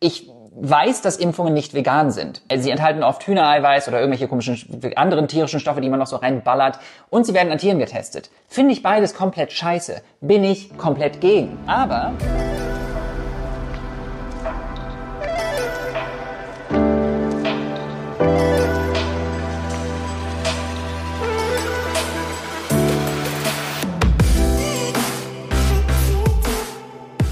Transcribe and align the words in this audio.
ich 0.00 0.28
weiß, 0.52 1.02
dass 1.02 1.16
Impfungen 1.16 1.54
nicht 1.54 1.74
vegan 1.74 2.10
sind. 2.10 2.42
Sie 2.54 2.70
enthalten 2.70 3.02
oft 3.02 3.26
Hühnereiweiß 3.26 3.88
oder 3.88 4.00
irgendwelche 4.00 4.28
komischen 4.28 4.80
anderen 4.96 5.28
tierischen 5.28 5.60
Stoffe, 5.60 5.80
die 5.80 5.88
man 5.88 5.98
noch 5.98 6.06
so 6.06 6.16
reinballert. 6.16 6.78
Und 7.08 7.24
sie 7.24 7.34
werden 7.34 7.52
an 7.52 7.58
Tieren 7.58 7.78
getestet. 7.78 8.30
Finde 8.48 8.72
ich 8.72 8.82
beides 8.82 9.14
komplett 9.14 9.52
scheiße. 9.52 10.02
Bin 10.20 10.44
ich 10.44 10.76
komplett 10.76 11.20
gegen. 11.20 11.58
Aber... 11.66 12.12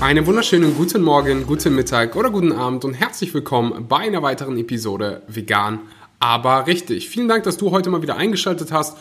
Einen 0.08 0.24
wunderschönen 0.24 0.74
guten 0.74 1.02
Morgen, 1.02 1.46
guten 1.46 1.74
Mittag 1.74 2.16
oder 2.16 2.30
guten 2.30 2.52
Abend 2.52 2.82
und 2.86 2.94
herzlich 2.94 3.34
willkommen 3.34 3.88
bei 3.88 3.98
einer 3.98 4.22
weiteren 4.22 4.56
Episode 4.56 5.20
Vegan, 5.28 5.80
aber 6.18 6.66
richtig. 6.66 7.10
Vielen 7.10 7.28
Dank, 7.28 7.44
dass 7.44 7.58
du 7.58 7.72
heute 7.72 7.90
mal 7.90 8.00
wieder 8.00 8.16
eingeschaltet 8.16 8.72
hast 8.72 8.96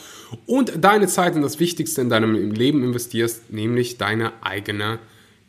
und 0.48 0.84
deine 0.84 1.08
Zeit 1.08 1.38
in 1.38 1.42
das 1.42 1.62
Wichtigste 1.62 2.02
in 2.02 2.10
deinem 2.10 2.52
Leben 2.52 2.84
investierst, 2.84 3.54
nämlich 3.54 3.98
deine 3.98 4.34
eigene 4.42 5.00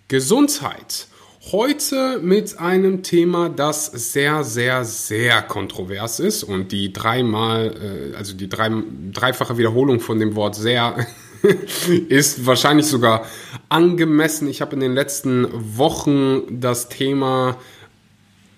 Gesundheit. 0.06 1.08
Heute 1.50 2.20
mit 2.22 2.60
einem 2.60 3.02
Thema, 3.02 3.48
das 3.48 3.86
sehr, 3.86 4.44
sehr, 4.44 4.84
sehr 4.84 5.42
kontrovers 5.42 6.20
ist 6.20 6.44
und 6.44 6.70
die 6.70 6.92
dreimal, 6.92 8.12
äh, 8.12 8.16
also 8.16 8.32
die 8.34 8.48
drei, 8.48 8.70
dreifache 9.12 9.58
Wiederholung 9.58 9.98
von 9.98 10.20
dem 10.20 10.36
Wort 10.36 10.54
sehr 10.54 11.04
ist 12.08 12.46
wahrscheinlich 12.46 12.86
sogar 12.86 13.26
angemessen. 13.68 14.48
Ich 14.48 14.60
habe 14.60 14.74
in 14.74 14.80
den 14.80 14.94
letzten 14.94 15.46
Wochen 15.76 16.60
das 16.60 16.88
Thema 16.88 17.58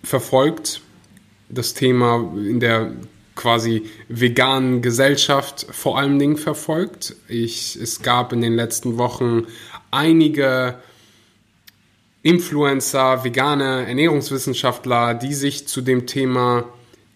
verfolgt, 0.02 0.80
das 1.48 1.74
Thema 1.74 2.32
in 2.36 2.60
der 2.60 2.92
quasi 3.34 3.84
veganen 4.08 4.82
Gesellschaft 4.82 5.66
vor 5.70 5.98
allen 5.98 6.18
Dingen 6.18 6.36
verfolgt. 6.36 7.16
Ich, 7.28 7.76
es 7.76 8.02
gab 8.02 8.32
in 8.32 8.40
den 8.40 8.54
letzten 8.54 8.98
Wochen 8.98 9.46
einige 9.90 10.76
Influencer, 12.22 13.24
vegane 13.24 13.86
Ernährungswissenschaftler, 13.86 15.14
die 15.14 15.32
sich 15.32 15.66
zu 15.66 15.80
dem 15.80 16.06
Thema 16.06 16.64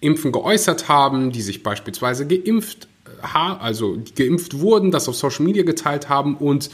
Impfen 0.01 0.33
geäußert 0.33 0.89
haben, 0.89 1.31
die 1.31 1.43
sich 1.43 1.63
beispielsweise 1.63 2.27
geimpft 2.27 2.89
also 3.33 3.99
geimpft 4.17 4.59
wurden, 4.59 4.91
das 4.91 5.09
auf 5.09 5.17
Social 5.17 5.45
Media 5.45 5.63
geteilt 5.63 6.09
haben 6.09 6.37
und 6.37 6.71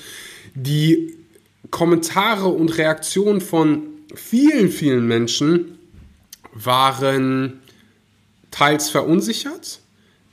die 0.54 1.16
Kommentare 1.70 2.48
und 2.48 2.76
Reaktionen 2.76 3.40
von 3.40 3.82
vielen, 4.14 4.70
vielen 4.70 5.06
Menschen 5.06 5.78
waren 6.52 7.60
teils 8.50 8.90
verunsichert, 8.90 9.80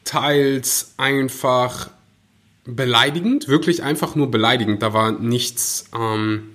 teils 0.03 0.93
einfach 0.97 1.89
beleidigend, 2.65 3.47
wirklich 3.47 3.83
einfach 3.83 4.15
nur 4.15 4.31
beleidigend. 4.31 4.81
Da 4.81 4.93
war 4.93 5.11
nichts, 5.11 5.85
ähm, 5.97 6.51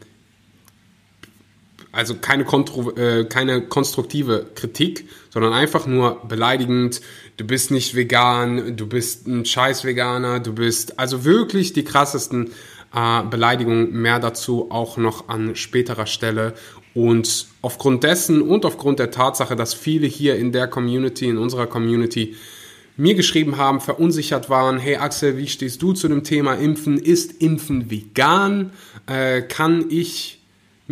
also 1.92 2.14
keine, 2.16 2.44
kontro 2.44 2.90
äh, 2.96 3.24
keine 3.26 3.60
konstruktive 3.62 4.46
Kritik, 4.54 5.08
sondern 5.30 5.52
einfach 5.52 5.86
nur 5.86 6.22
beleidigend, 6.26 7.02
du 7.36 7.46
bist 7.46 7.70
nicht 7.70 7.94
vegan, 7.94 8.76
du 8.76 8.86
bist 8.86 9.26
ein 9.26 9.44
scheiß 9.44 9.84
Veganer, 9.84 10.40
du 10.40 10.54
bist 10.54 10.98
also 10.98 11.24
wirklich 11.24 11.74
die 11.74 11.84
krassesten 11.84 12.50
äh, 12.94 13.22
Beleidigungen, 13.24 13.92
mehr 13.92 14.18
dazu 14.18 14.70
auch 14.70 14.96
noch 14.96 15.28
an 15.28 15.54
späterer 15.54 16.06
Stelle. 16.06 16.54
Und 16.94 17.46
aufgrund 17.62 18.04
dessen 18.04 18.42
und 18.42 18.64
aufgrund 18.64 18.98
der 18.98 19.10
Tatsache, 19.10 19.56
dass 19.56 19.72
viele 19.74 20.06
hier 20.06 20.36
in 20.36 20.52
der 20.52 20.68
Community, 20.68 21.28
in 21.28 21.38
unserer 21.38 21.66
Community, 21.66 22.36
mir 22.98 23.14
geschrieben 23.14 23.56
haben, 23.56 23.80
verunsichert 23.80 24.50
waren, 24.50 24.78
hey 24.78 24.96
Axel, 24.96 25.38
wie 25.38 25.46
stehst 25.46 25.80
du 25.80 25.94
zu 25.94 26.08
dem 26.08 26.24
Thema 26.24 26.54
Impfen? 26.54 26.98
Ist 26.98 27.40
Impfen 27.40 27.90
vegan? 27.90 28.72
Äh, 29.06 29.42
kann 29.42 29.86
ich 29.88 30.41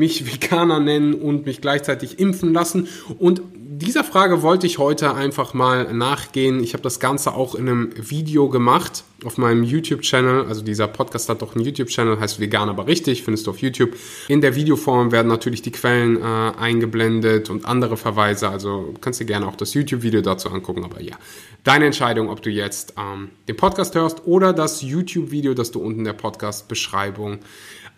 mich 0.00 0.26
Veganer 0.26 0.80
nennen 0.80 1.14
und 1.14 1.46
mich 1.46 1.60
gleichzeitig 1.60 2.18
impfen 2.18 2.52
lassen? 2.52 2.88
Und 3.18 3.42
dieser 3.80 4.04
Frage 4.04 4.42
wollte 4.42 4.66
ich 4.66 4.78
heute 4.78 5.14
einfach 5.14 5.54
mal 5.54 5.92
nachgehen. 5.94 6.62
Ich 6.62 6.74
habe 6.74 6.82
das 6.82 7.00
Ganze 7.00 7.32
auch 7.34 7.54
in 7.54 7.68
einem 7.68 7.90
Video 7.96 8.50
gemacht 8.50 9.04
auf 9.24 9.38
meinem 9.38 9.62
YouTube-Channel. 9.62 10.46
Also 10.46 10.62
dieser 10.62 10.86
Podcast 10.86 11.28
hat 11.30 11.40
doch 11.40 11.54
einen 11.54 11.64
YouTube-Channel, 11.64 12.20
heißt 12.20 12.40
Vegan 12.40 12.68
aber 12.68 12.86
richtig, 12.86 13.22
findest 13.22 13.46
du 13.46 13.52
auf 13.52 13.58
YouTube. 13.58 13.94
In 14.28 14.42
der 14.42 14.54
Videoform 14.54 15.12
werden 15.12 15.28
natürlich 15.28 15.62
die 15.62 15.70
Quellen 15.70 16.18
äh, 16.18 16.20
eingeblendet 16.20 17.48
und 17.48 17.64
andere 17.64 17.96
Verweise. 17.96 18.50
Also 18.50 18.94
kannst 19.00 19.20
du 19.20 19.24
gerne 19.24 19.46
auch 19.46 19.56
das 19.56 19.72
YouTube-Video 19.72 20.20
dazu 20.20 20.50
angucken. 20.50 20.84
Aber 20.84 21.00
ja, 21.00 21.16
deine 21.64 21.86
Entscheidung, 21.86 22.28
ob 22.28 22.42
du 22.42 22.50
jetzt 22.50 22.94
ähm, 22.98 23.30
den 23.48 23.56
Podcast 23.56 23.94
hörst 23.94 24.26
oder 24.26 24.52
das 24.52 24.82
YouTube-Video, 24.82 25.54
das 25.54 25.70
du 25.70 25.80
unten 25.80 26.00
in 26.00 26.04
der 26.04 26.12
Podcast-Beschreibung 26.12 27.38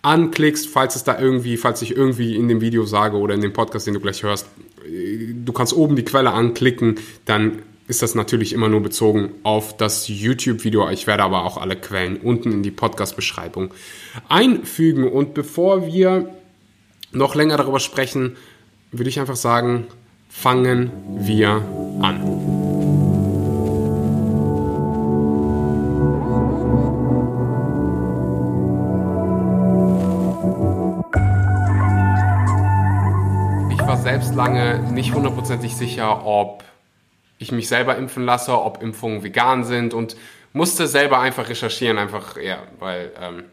anklickst, 0.02 0.68
falls 0.68 0.96
es 0.96 1.04
da 1.04 1.18
irgendwie, 1.18 1.56
falls 1.56 1.80
ich 1.82 1.96
irgendwie 1.96 2.36
in 2.36 2.48
dem 2.48 2.60
Video 2.60 2.84
sage 2.84 3.16
oder 3.16 3.34
in 3.34 3.40
dem 3.40 3.52
Podcast, 3.52 3.86
den 3.86 3.94
du 3.94 4.00
gleich 4.00 4.22
hörst, 4.22 4.46
du 4.84 5.52
kannst 5.52 5.72
oben 5.72 5.96
die 5.96 6.04
Quelle 6.04 6.32
anklicken, 6.32 6.96
dann 7.24 7.62
ist 7.88 8.02
das 8.02 8.14
natürlich 8.14 8.52
immer 8.52 8.68
nur 8.68 8.80
bezogen 8.80 9.32
auf 9.42 9.76
das 9.76 10.08
YouTube-Video. 10.08 10.88
Ich 10.90 11.06
werde 11.06 11.22
aber 11.22 11.44
auch 11.44 11.58
alle 11.58 11.76
Quellen 11.76 12.16
unten 12.16 12.52
in 12.52 12.62
die 12.62 12.70
Podcast-Beschreibung 12.70 13.72
einfügen. 14.28 15.10
Und 15.10 15.34
bevor 15.34 15.86
wir 15.86 16.34
noch 17.12 17.34
länger 17.34 17.56
darüber 17.56 17.80
sprechen, 17.80 18.36
würde 18.92 19.10
ich 19.10 19.20
einfach 19.20 19.36
sagen, 19.36 19.86
fangen 20.28 20.90
wir 21.19 21.62
an. 22.00 22.51
Selbst 34.02 34.34
lange 34.34 34.80
nicht 34.92 35.14
hundertprozentig 35.14 35.76
sicher, 35.76 36.26
ob 36.26 36.64
ich 37.38 37.52
mich 37.52 37.68
selber 37.68 37.96
impfen 37.96 38.24
lasse, 38.24 38.60
ob 38.60 38.82
Impfungen 38.82 39.22
vegan 39.22 39.62
sind 39.62 39.94
und 39.94 40.16
musste 40.52 40.88
selber 40.88 41.20
einfach 41.20 41.48
recherchieren, 41.48 41.98
einfach, 41.98 42.36
ja, 42.36 42.58
weil 42.80 43.12
ähm, 43.20 43.44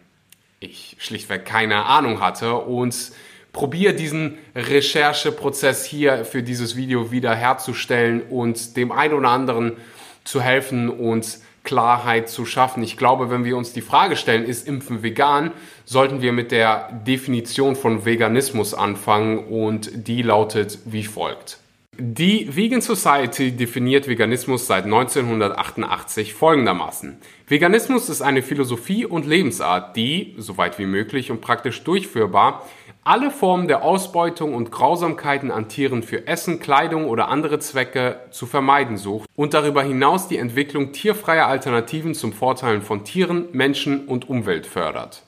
ich 0.59 0.95
schlichtweg 0.99 1.45
keine 1.45 1.85
Ahnung 1.85 2.19
hatte 2.19 2.55
und 2.55 3.11
probiere 3.53 3.93
diesen 3.93 4.39
Rechercheprozess 4.55 5.85
hier 5.85 6.25
für 6.25 6.41
dieses 6.41 6.75
Video 6.75 7.11
wieder 7.11 7.35
herzustellen 7.35 8.23
und 8.23 8.75
dem 8.75 8.91
einen 8.91 9.13
oder 9.13 9.29
anderen 9.29 9.77
zu 10.23 10.41
helfen 10.41 10.89
und 10.89 11.39
Klarheit 11.69 12.29
zu 12.29 12.47
schaffen. 12.47 12.81
Ich 12.81 12.97
glaube, 12.97 13.29
wenn 13.29 13.45
wir 13.45 13.55
uns 13.55 13.73
die 13.73 13.81
Frage 13.81 14.15
stellen, 14.15 14.43
ist 14.43 14.67
Impfen 14.67 15.03
vegan, 15.03 15.51
sollten 15.85 16.19
wir 16.19 16.31
mit 16.31 16.51
der 16.51 16.91
Definition 17.05 17.75
von 17.75 18.05
Veganismus 18.05 18.73
anfangen 18.73 19.37
und 19.37 19.91
die 20.07 20.23
lautet 20.23 20.79
wie 20.85 21.03
folgt. 21.03 21.59
Die 21.99 22.55
Vegan 22.55 22.81
Society 22.81 23.51
definiert 23.51 24.07
Veganismus 24.07 24.65
seit 24.65 24.85
1988 24.85 26.33
folgendermaßen. 26.33 27.17
Veganismus 27.47 28.09
ist 28.09 28.23
eine 28.23 28.41
Philosophie 28.41 29.05
und 29.05 29.27
Lebensart, 29.27 29.95
die, 29.95 30.33
soweit 30.37 30.79
wie 30.79 30.87
möglich 30.87 31.29
und 31.29 31.41
praktisch 31.41 31.83
durchführbar, 31.83 32.67
alle 33.03 33.31
Formen 33.31 33.67
der 33.67 33.83
Ausbeutung 33.83 34.53
und 34.53 34.71
Grausamkeiten 34.71 35.51
an 35.51 35.69
Tieren 35.69 36.03
für 36.03 36.27
Essen, 36.27 36.59
Kleidung 36.59 37.05
oder 37.05 37.29
andere 37.29 37.59
Zwecke 37.59 38.19
zu 38.31 38.45
vermeiden 38.45 38.97
sucht 38.97 39.29
und 39.35 39.53
darüber 39.53 39.81
hinaus 39.83 40.27
die 40.27 40.37
Entwicklung 40.37 40.91
tierfreier 40.91 41.47
Alternativen 41.47 42.13
zum 42.13 42.33
Vorteilen 42.33 42.81
von 42.81 43.05
Tieren, 43.05 43.45
Menschen 43.51 44.05
und 44.05 44.29
Umwelt 44.29 44.67
fördert. 44.67 45.23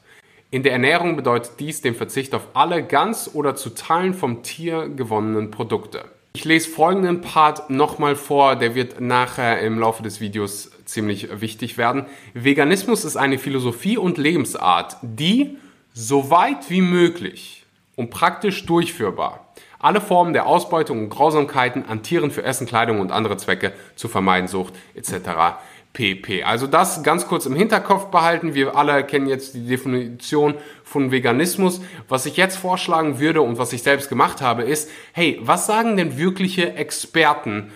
In 0.52 0.64
der 0.64 0.74
Ernährung 0.74 1.16
bedeutet 1.16 1.54
dies 1.60 1.82
den 1.82 1.96
Verzicht 1.96 2.36
auf 2.36 2.50
alle 2.54 2.84
ganz 2.84 3.30
oder 3.34 3.56
zu 3.56 3.70
Teilen 3.70 4.14
vom 4.14 4.44
Tier 4.44 4.90
gewonnenen 4.90 5.50
Produkte. 5.50 6.04
Ich 6.34 6.44
lese 6.46 6.70
folgenden 6.70 7.22
Part 7.22 7.70
nochmal 7.70 8.16
vor, 8.16 8.56
der 8.58 8.76
wird 8.76 9.00
nachher 9.00 9.62
im 9.62 9.80
Laufe 9.80 10.04
des 10.04 10.20
Videos 10.20 10.72
ziemlich 10.86 11.42
wichtig 11.42 11.78
werden. 11.78 12.06
Veganismus 12.34 13.06
ist 13.06 13.18
eine 13.18 13.38
Philosophie 13.38 13.98
und 13.98 14.18
Lebensart, 14.18 14.98
die 15.02 15.58
so 15.94 16.30
weit 16.30 16.70
wie 16.70 16.82
möglich 16.82 17.61
und 17.96 18.10
praktisch 18.10 18.66
durchführbar 18.66 19.52
alle 19.82 20.00
Formen 20.00 20.34
der 20.34 20.46
Ausbeutung 20.46 21.00
und 21.00 21.10
Grausamkeiten 21.10 21.86
an 21.88 22.04
Tieren 22.04 22.32
für 22.32 22.44
Essen, 22.44 22.68
Kleidung 22.68 23.00
und 23.00 23.12
andere 23.12 23.38
Zwecke 23.38 23.74
zu 23.96 24.08
vermeiden 24.08 24.48
sucht, 24.48 24.74
etc. 24.94 25.58
pp. 25.94 26.44
Also 26.44 26.68
das 26.68 27.04
ganz 27.04 27.28
kurz 27.28 27.46
im 27.46 27.56
Hinterkopf 27.56 28.06
behalten. 28.06 28.54
Wir 28.54 28.76
alle 28.76 29.04
kennen 29.04 29.28
jetzt 29.28 29.56
die 29.56 29.66
Definition 29.66 30.56
von 30.84 31.12
Veganismus. 31.12 31.82
Was 32.08 32.26
ich 32.26 32.38
jetzt 32.38 32.58
vorschlagen 32.58 33.20
würde 33.20 33.42
und 33.42 33.58
was 33.58 33.74
ich 33.74 33.82
selbst 33.82 34.08
gemacht 34.08 34.42
habe, 34.42 34.64
ist, 34.64 34.90
hey, 35.14 35.40
was 35.42 35.66
sagen 35.66 35.98
denn 35.98 36.18
wirkliche 36.18 36.76
Experten 36.76 37.72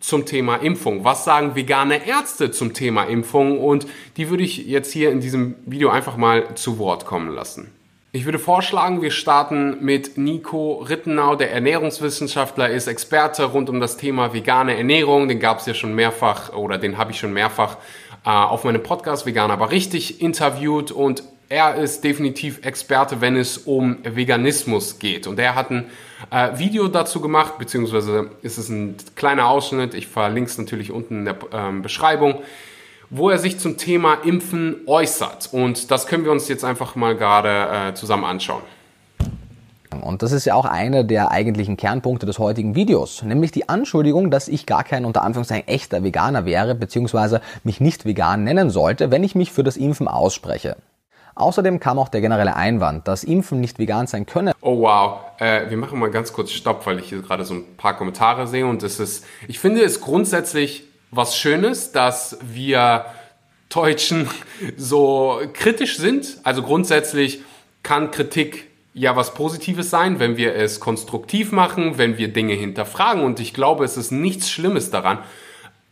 zum 0.00 0.24
Thema 0.24 0.56
Impfung? 0.56 1.04
Was 1.04 1.24
sagen 1.24 1.54
vegane 1.54 2.06
Ärzte 2.06 2.50
zum 2.50 2.72
Thema 2.72 3.04
Impfung? 3.04 3.58
Und 3.58 3.86
die 4.16 4.30
würde 4.30 4.44
ich 4.44 4.66
jetzt 4.66 4.92
hier 4.92 5.10
in 5.10 5.20
diesem 5.20 5.56
Video 5.66 5.90
einfach 5.90 6.16
mal 6.16 6.54
zu 6.54 6.78
Wort 6.78 7.04
kommen 7.04 7.34
lassen. 7.34 7.70
Ich 8.12 8.24
würde 8.24 8.40
vorschlagen, 8.40 9.02
wir 9.02 9.12
starten 9.12 9.84
mit 9.84 10.18
Nico 10.18 10.78
Rittenau, 10.78 11.36
der 11.36 11.52
Ernährungswissenschaftler 11.52 12.68
ist, 12.68 12.88
Experte 12.88 13.44
rund 13.44 13.70
um 13.70 13.78
das 13.78 13.98
Thema 13.98 14.34
vegane 14.34 14.76
Ernährung. 14.76 15.28
Den 15.28 15.38
gab 15.38 15.60
es 15.60 15.66
ja 15.66 15.74
schon 15.74 15.94
mehrfach 15.94 16.52
oder 16.52 16.76
den 16.76 16.98
habe 16.98 17.12
ich 17.12 17.20
schon 17.20 17.32
mehrfach 17.32 17.76
äh, 18.26 18.30
auf 18.30 18.64
meinem 18.64 18.82
Podcast 18.82 19.26
Vegan 19.26 19.52
aber 19.52 19.70
richtig 19.70 20.20
interviewt 20.20 20.90
und 20.90 21.22
er 21.48 21.76
ist 21.76 22.02
definitiv 22.02 22.64
Experte, 22.66 23.20
wenn 23.20 23.36
es 23.36 23.58
um 23.58 23.98
Veganismus 24.02 24.98
geht. 24.98 25.28
Und 25.28 25.38
er 25.38 25.54
hat 25.54 25.70
ein 25.70 25.86
äh, 26.32 26.58
Video 26.58 26.88
dazu 26.88 27.20
gemacht, 27.20 27.58
beziehungsweise 27.58 28.32
ist 28.42 28.58
es 28.58 28.68
ein 28.70 28.96
kleiner 29.14 29.46
Ausschnitt. 29.46 29.94
Ich 29.94 30.08
verlinke 30.08 30.50
es 30.50 30.58
natürlich 30.58 30.90
unten 30.90 31.20
in 31.20 31.24
der 31.26 31.36
ähm, 31.52 31.82
Beschreibung 31.82 32.42
wo 33.10 33.28
er 33.28 33.38
sich 33.38 33.58
zum 33.58 33.76
Thema 33.76 34.14
Impfen 34.24 34.76
äußert. 34.86 35.50
Und 35.52 35.90
das 35.90 36.06
können 36.06 36.24
wir 36.24 36.32
uns 36.32 36.48
jetzt 36.48 36.64
einfach 36.64 36.94
mal 36.94 37.16
gerade 37.16 37.90
äh, 37.90 37.94
zusammen 37.94 38.24
anschauen. 38.24 38.62
Und 40.00 40.22
das 40.22 40.30
ist 40.30 40.44
ja 40.44 40.54
auch 40.54 40.64
einer 40.64 41.02
der 41.02 41.32
eigentlichen 41.32 41.76
Kernpunkte 41.76 42.24
des 42.24 42.38
heutigen 42.38 42.76
Videos, 42.76 43.22
nämlich 43.22 43.50
die 43.50 43.68
Anschuldigung, 43.68 44.30
dass 44.30 44.46
ich 44.46 44.64
gar 44.64 44.84
kein 44.84 45.04
unter 45.04 45.22
Anführungszeichen 45.22 45.66
echter 45.66 46.04
Veganer 46.04 46.44
wäre, 46.44 46.76
beziehungsweise 46.76 47.40
mich 47.64 47.80
nicht 47.80 48.04
vegan 48.04 48.44
nennen 48.44 48.70
sollte, 48.70 49.10
wenn 49.10 49.24
ich 49.24 49.34
mich 49.34 49.50
für 49.52 49.64
das 49.64 49.76
Impfen 49.76 50.06
ausspreche. 50.06 50.76
Außerdem 51.34 51.80
kam 51.80 51.98
auch 51.98 52.08
der 52.08 52.20
generelle 52.20 52.54
Einwand, 52.54 53.08
dass 53.08 53.24
Impfen 53.24 53.60
nicht 53.60 53.78
vegan 53.78 54.06
sein 54.06 54.26
könne. 54.26 54.52
Oh 54.60 54.80
wow, 54.80 55.20
äh, 55.38 55.68
wir 55.70 55.76
machen 55.76 55.98
mal 55.98 56.10
ganz 56.10 56.32
kurz 56.32 56.50
Stopp, 56.50 56.86
weil 56.86 56.98
ich 56.98 57.08
hier 57.08 57.22
gerade 57.22 57.44
so 57.44 57.54
ein 57.54 57.76
paar 57.76 57.96
Kommentare 57.96 58.46
sehe 58.46 58.66
und 58.66 58.82
es 58.82 59.00
ist, 59.00 59.24
ich 59.48 59.58
finde 59.58 59.82
es 59.82 60.00
grundsätzlich 60.00 60.84
was 61.10 61.36
Schönes, 61.36 61.92
dass 61.92 62.38
wir 62.42 63.06
Deutschen 63.68 64.28
so 64.76 65.40
kritisch 65.52 65.96
sind. 65.96 66.38
Also 66.42 66.62
grundsätzlich 66.62 67.40
kann 67.82 68.10
Kritik 68.10 68.68
ja 68.94 69.16
was 69.16 69.34
Positives 69.34 69.90
sein, 69.90 70.18
wenn 70.18 70.36
wir 70.36 70.54
es 70.54 70.80
konstruktiv 70.80 71.52
machen, 71.52 71.98
wenn 71.98 72.18
wir 72.18 72.28
Dinge 72.28 72.54
hinterfragen. 72.54 73.22
Und 73.22 73.40
ich 73.40 73.54
glaube, 73.54 73.84
es 73.84 73.96
ist 73.96 74.10
nichts 74.10 74.50
Schlimmes 74.50 74.90
daran, 74.90 75.18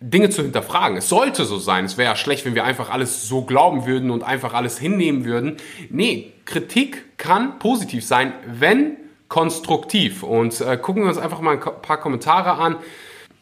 Dinge 0.01 0.31
zu 0.31 0.43
hinterfragen. 0.43 0.97
Es 0.97 1.09
sollte 1.09 1.45
so 1.45 1.59
sein. 1.59 1.85
Es 1.85 1.97
wäre 1.97 2.11
ja 2.11 2.17
schlecht, 2.17 2.45
wenn 2.45 2.55
wir 2.55 2.65
einfach 2.65 2.91
alles 2.91 3.29
so 3.29 3.43
glauben 3.43 3.87
würden 3.87 4.11
und 4.11 4.23
einfach 4.23 4.55
alles 4.55 4.79
hinnehmen 4.79 5.25
würden. 5.25 5.57
Nee, 5.91 6.33
Kritik 6.45 7.19
kann 7.19 7.59
positiv 7.59 8.05
sein, 8.05 8.33
wenn 8.47 8.97
konstruktiv. 9.29 10.23
Und 10.23 10.61
äh, 10.61 10.77
gucken 10.77 11.03
wir 11.03 11.09
uns 11.09 11.19
einfach 11.19 11.41
mal 11.41 11.55
ein 11.55 11.61
paar 11.61 11.99
Kommentare 12.01 12.53
an. 12.53 12.77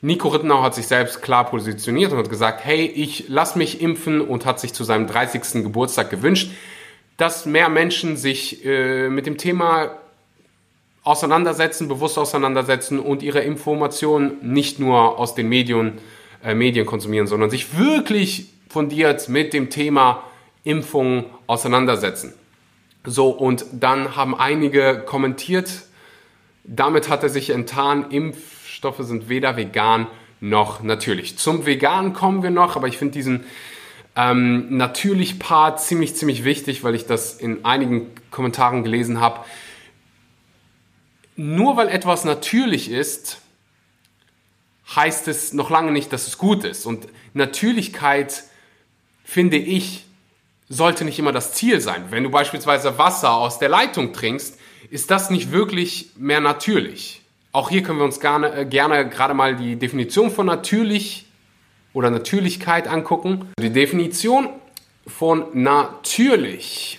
Nico 0.02 0.28
Rittenau 0.28 0.62
hat 0.62 0.75
sich 0.75 0.87
selbst 0.87 1.22
klar 1.22 1.48
positioniert 1.48 2.12
und 2.12 2.19
hat 2.19 2.28
gesagt, 2.28 2.64
hey, 2.64 2.84
ich 2.87 3.25
lass 3.28 3.56
mich 3.56 3.81
impfen 3.81 4.20
und 4.20 4.44
hat 4.44 4.60
sich 4.60 4.75
zu 4.75 4.84
seinem 4.84 5.06
30. 5.06 5.62
Geburtstag 5.62 6.10
gewünscht, 6.10 6.50
dass 7.16 7.46
mehr 7.46 7.69
Menschen 7.69 8.16
sich 8.16 8.64
äh, 8.64 9.08
mit 9.08 9.26
dem 9.26 9.38
Thema 9.38 9.96
auseinandersetzen, 11.02 11.88
bewusst 11.88 12.19
auseinandersetzen 12.19 12.98
und 12.98 13.22
ihre 13.22 13.40
Informationen 13.40 14.37
nicht 14.43 14.78
nur 14.78 15.19
aus 15.19 15.34
den 15.34 15.48
Medien, 15.48 15.98
äh, 16.44 16.54
Medien 16.54 16.84
konsumieren, 16.84 17.26
sondern 17.26 17.48
sich 17.48 17.78
wirklich 17.78 18.48
fundiert 18.69 19.28
mit 19.28 19.54
dem 19.54 19.70
Thema 19.70 20.25
Impfung 20.64 21.25
auseinandersetzen. 21.46 22.34
So, 23.04 23.31
und 23.31 23.64
dann 23.72 24.16
haben 24.16 24.34
einige 24.34 25.02
kommentiert, 25.06 25.70
damit 26.64 27.08
hat 27.08 27.22
er 27.22 27.28
sich 27.28 27.50
enttarnt, 27.50 28.12
Impf 28.12 28.56
Stoffe 28.76 29.05
sind 29.05 29.31
weder 29.31 29.56
vegan 29.56 30.06
noch 30.38 30.82
natürlich. 30.82 31.38
Zum 31.38 31.64
Vegan 31.64 32.12
kommen 32.12 32.43
wir 32.43 32.50
noch, 32.50 32.76
aber 32.76 32.88
ich 32.88 32.99
finde 32.99 33.14
diesen 33.14 33.44
ähm, 34.14 34.76
natürlich 34.76 35.38
Part 35.38 35.81
ziemlich, 35.81 36.14
ziemlich 36.14 36.44
wichtig, 36.44 36.84
weil 36.84 36.94
ich 36.94 37.06
das 37.06 37.32
in 37.32 37.64
einigen 37.64 38.11
Kommentaren 38.31 38.84
gelesen 38.84 39.19
habe. 39.19 39.46
Nur 41.37 41.78
weil 41.78 41.88
etwas 41.88 42.26
natürlich 42.26 42.90
ist, 42.90 43.40
heißt 44.94 45.26
es 45.29 45.55
noch 45.55 45.70
lange 45.70 45.90
nicht, 45.90 46.12
dass 46.12 46.26
es 46.26 46.37
gut 46.37 46.62
ist. 46.62 46.84
Und 46.84 47.08
Natürlichkeit, 47.32 48.44
finde 49.25 49.56
ich, 49.56 50.05
sollte 50.69 51.06
nicht 51.06 51.19
immer 51.19 51.32
das 51.32 51.55
Ziel 51.55 51.81
sein. 51.81 52.05
Wenn 52.11 52.25
du 52.25 52.31
beispielsweise 52.31 52.99
Wasser 52.99 53.32
aus 53.32 53.58
der 53.58 53.70
Leitung 53.70 54.12
trinkst, 54.12 54.58
ist 54.90 55.11
das 55.11 55.31
nicht 55.31 55.50
wirklich 55.50 56.11
mehr 56.19 56.40
natürlich. 56.40 57.22
Auch 57.56 57.70
hier 57.70 57.82
können 57.82 57.99
wir 57.99 58.05
uns 58.05 58.20
gerne, 58.20 58.55
äh, 58.55 58.64
gerne 58.67 59.08
gerade 59.08 59.32
mal 59.32 59.56
die 59.56 59.76
Definition 59.76 60.31
von 60.31 60.44
natürlich 60.44 61.25
oder 61.94 62.11
Natürlichkeit 62.11 62.87
angucken. 62.87 63.50
Die 63.58 63.70
Definition 63.70 64.50
von 65.06 65.47
natürlich 65.55 66.99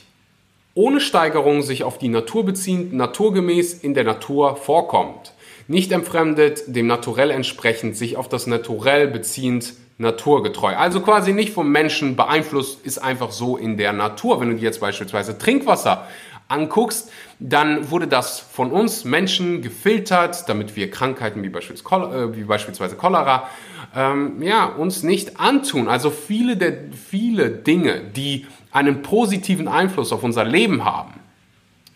ohne 0.73 0.99
Steigerung 0.99 1.61
sich 1.61 1.83
auf 1.83 1.99
die 1.99 2.09
Natur 2.09 2.43
beziehend, 2.43 2.91
naturgemäß 2.91 3.75
in 3.75 3.93
der 3.93 4.03
Natur 4.03 4.55
vorkommt. 4.55 5.33
Nicht 5.67 5.91
entfremdet, 5.91 6.63
dem 6.65 6.87
Naturell 6.87 7.29
entsprechend, 7.29 7.95
sich 7.95 8.17
auf 8.17 8.27
das 8.27 8.47
Naturell 8.47 9.07
beziehend, 9.07 9.75
naturgetreu. 9.99 10.75
Also 10.75 11.01
quasi 11.01 11.33
nicht 11.33 11.53
vom 11.53 11.71
Menschen 11.71 12.15
beeinflusst, 12.15 12.83
ist 12.83 12.97
einfach 12.97 13.31
so 13.31 13.57
in 13.57 13.77
der 13.77 13.93
Natur. 13.93 14.39
Wenn 14.39 14.49
du 14.49 14.55
dir 14.55 14.63
jetzt 14.63 14.79
beispielsweise 14.79 15.37
Trinkwasser 15.37 16.07
anguckst, 16.47 17.11
dann 17.39 17.91
wurde 17.91 18.07
das 18.07 18.39
von 18.39 18.71
uns 18.71 19.03
Menschen 19.03 19.61
gefiltert, 19.61 20.47
damit 20.47 20.75
wir 20.75 20.89
Krankheiten 20.89 21.43
wie, 21.43 21.49
beispielsweise, 21.49 22.15
äh, 22.15 22.35
wie 22.35 22.43
beispielsweise 22.43 22.95
Cholera 22.95 23.49
ähm, 23.95 24.41
ja, 24.41 24.65
uns 24.65 25.03
nicht 25.03 25.39
antun. 25.39 25.87
Also 25.87 26.09
viele, 26.09 26.57
der, 26.57 26.73
viele 26.91 27.49
Dinge, 27.49 28.01
die 28.01 28.45
einen 28.71 29.01
positiven 29.01 29.67
Einfluss 29.67 30.11
auf 30.11 30.23
unser 30.23 30.43
Leben 30.43 30.85
haben, 30.85 31.13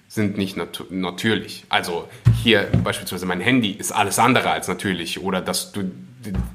sind 0.07 0.37
nicht 0.37 0.57
nat 0.57 0.83
natürlich. 0.89 1.65
Also 1.69 2.07
hier 2.43 2.67
beispielsweise 2.83 3.25
mein 3.25 3.39
Handy 3.39 3.71
ist 3.71 3.91
alles 3.91 4.19
andere 4.19 4.51
als 4.51 4.67
natürlich 4.67 5.21
oder 5.21 5.41
dass 5.41 5.71
du 5.71 5.91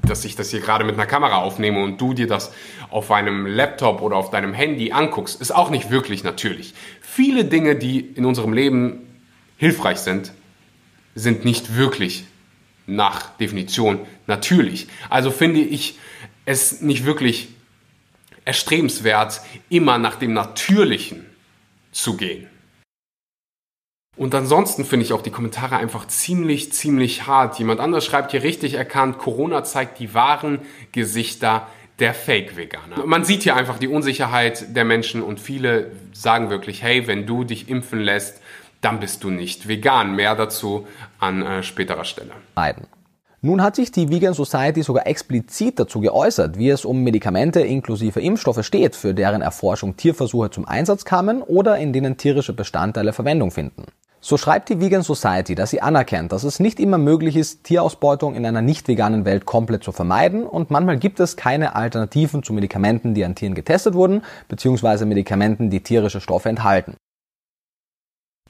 dass 0.07 0.25
ich 0.25 0.35
das 0.35 0.49
hier 0.51 0.59
gerade 0.59 0.85
mit 0.85 0.95
einer 0.95 1.05
Kamera 1.05 1.37
aufnehme 1.37 1.81
und 1.83 1.99
du 1.99 2.13
dir 2.13 2.27
das 2.27 2.51
auf 2.89 3.11
einem 3.11 3.45
Laptop 3.45 4.01
oder 4.01 4.15
auf 4.15 4.29
deinem 4.29 4.53
Handy 4.53 4.91
anguckst, 4.91 5.41
ist 5.41 5.51
auch 5.51 5.69
nicht 5.69 5.89
wirklich 5.91 6.23
natürlich. 6.23 6.73
Viele 7.01 7.45
Dinge, 7.45 7.75
die 7.75 7.99
in 7.99 8.25
unserem 8.25 8.53
Leben 8.53 9.01
hilfreich 9.57 9.97
sind, 9.99 10.31
sind 11.15 11.45
nicht 11.45 11.75
wirklich 11.75 12.25
nach 12.85 13.35
Definition 13.37 13.99
natürlich. 14.27 14.87
Also 15.09 15.31
finde 15.31 15.59
ich 15.59 15.97
es 16.45 16.81
nicht 16.81 17.05
wirklich 17.05 17.49
erstrebenswert, 18.45 19.41
immer 19.69 19.97
nach 19.97 20.15
dem 20.15 20.33
Natürlichen 20.33 21.25
zu 21.91 22.15
gehen. 22.15 22.47
Und 24.17 24.33
ansonsten 24.33 24.83
finde 24.83 25.05
ich 25.05 25.13
auch 25.13 25.21
die 25.21 25.29
Kommentare 25.29 25.77
einfach 25.77 26.07
ziemlich, 26.07 26.73
ziemlich 26.73 27.27
hart. 27.27 27.59
Jemand 27.59 27.79
anders 27.79 28.03
schreibt 28.03 28.31
hier 28.31 28.41
richtig 28.41 28.73
erkannt, 28.73 29.19
Corona 29.19 29.63
zeigt 29.63 29.99
die 29.99 30.13
wahren 30.15 30.59
Gesichter 30.91 31.67
der 31.99 32.13
Fake-Veganer. 32.13 33.05
Man 33.05 33.23
sieht 33.23 33.43
hier 33.43 33.55
einfach 33.55 33.77
die 33.77 33.87
Unsicherheit 33.87 34.75
der 34.75 34.85
Menschen 34.85 35.21
und 35.21 35.39
viele 35.39 35.91
sagen 36.13 36.49
wirklich, 36.49 36.81
hey, 36.81 37.07
wenn 37.07 37.25
du 37.25 37.43
dich 37.43 37.69
impfen 37.69 37.99
lässt, 37.99 38.41
dann 38.81 38.99
bist 38.99 39.23
du 39.23 39.29
nicht 39.29 39.67
vegan. 39.67 40.15
Mehr 40.15 40.35
dazu 40.35 40.87
an 41.19 41.43
äh, 41.43 41.63
späterer 41.63 42.05
Stelle. 42.05 42.31
Leiden. 42.55 42.87
Nun 43.41 43.61
hat 43.61 43.75
sich 43.75 43.91
die 43.91 44.09
Vegan 44.09 44.33
Society 44.33 44.81
sogar 44.81 45.05
explizit 45.05 45.79
dazu 45.79 46.01
geäußert, 46.01 46.57
wie 46.57 46.69
es 46.69 46.85
um 46.85 47.03
Medikamente 47.03 47.61
inklusive 47.61 48.19
Impfstoffe 48.19 48.65
steht, 48.65 48.95
für 48.95 49.13
deren 49.13 49.43
Erforschung 49.43 49.95
Tierversuche 49.95 50.49
zum 50.49 50.67
Einsatz 50.67 51.05
kamen 51.05 51.43
oder 51.43 51.77
in 51.77 51.93
denen 51.93 52.17
tierische 52.17 52.53
Bestandteile 52.53 53.13
Verwendung 53.13 53.51
finden. 53.51 53.85
So 54.27 54.35
schreibt 54.35 54.67
die 54.67 54.81
Vegan 54.81 55.03
Society, 55.03 55.55
dass 55.55 55.69
sie 55.69 55.81
anerkennt, 55.81 56.33
dass 56.33 56.43
es 56.43 56.59
nicht 56.59 56.81
immer 56.81 56.97
möglich 56.97 57.37
ist, 57.37 57.63
Tierausbeutung 57.63 58.35
in 58.35 58.45
einer 58.45 58.61
nicht 58.61 58.89
veganen 58.89 59.23
Welt 59.23 59.45
komplett 59.45 59.85
zu 59.85 59.93
vermeiden 59.93 60.45
und 60.45 60.69
manchmal 60.69 60.97
gibt 60.99 61.21
es 61.21 61.37
keine 61.37 61.77
Alternativen 61.77 62.43
zu 62.43 62.51
Medikamenten, 62.51 63.13
die 63.13 63.23
an 63.23 63.35
Tieren 63.35 63.55
getestet 63.55 63.93
wurden, 63.93 64.25
beziehungsweise 64.49 65.05
Medikamenten, 65.05 65.69
die 65.69 65.79
tierische 65.79 66.19
Stoffe 66.19 66.49
enthalten. 66.49 66.97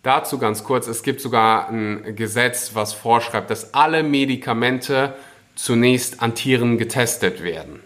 Dazu 0.01 0.39
ganz 0.39 0.63
kurz, 0.63 0.87
es 0.87 1.03
gibt 1.03 1.21
sogar 1.21 1.69
ein 1.69 2.15
Gesetz, 2.15 2.71
was 2.73 2.93
vorschreibt, 2.93 3.51
dass 3.51 3.75
alle 3.75 4.01
Medikamente 4.01 5.13
zunächst 5.53 6.23
an 6.23 6.33
Tieren 6.33 6.79
getestet 6.79 7.43
werden. 7.43 7.81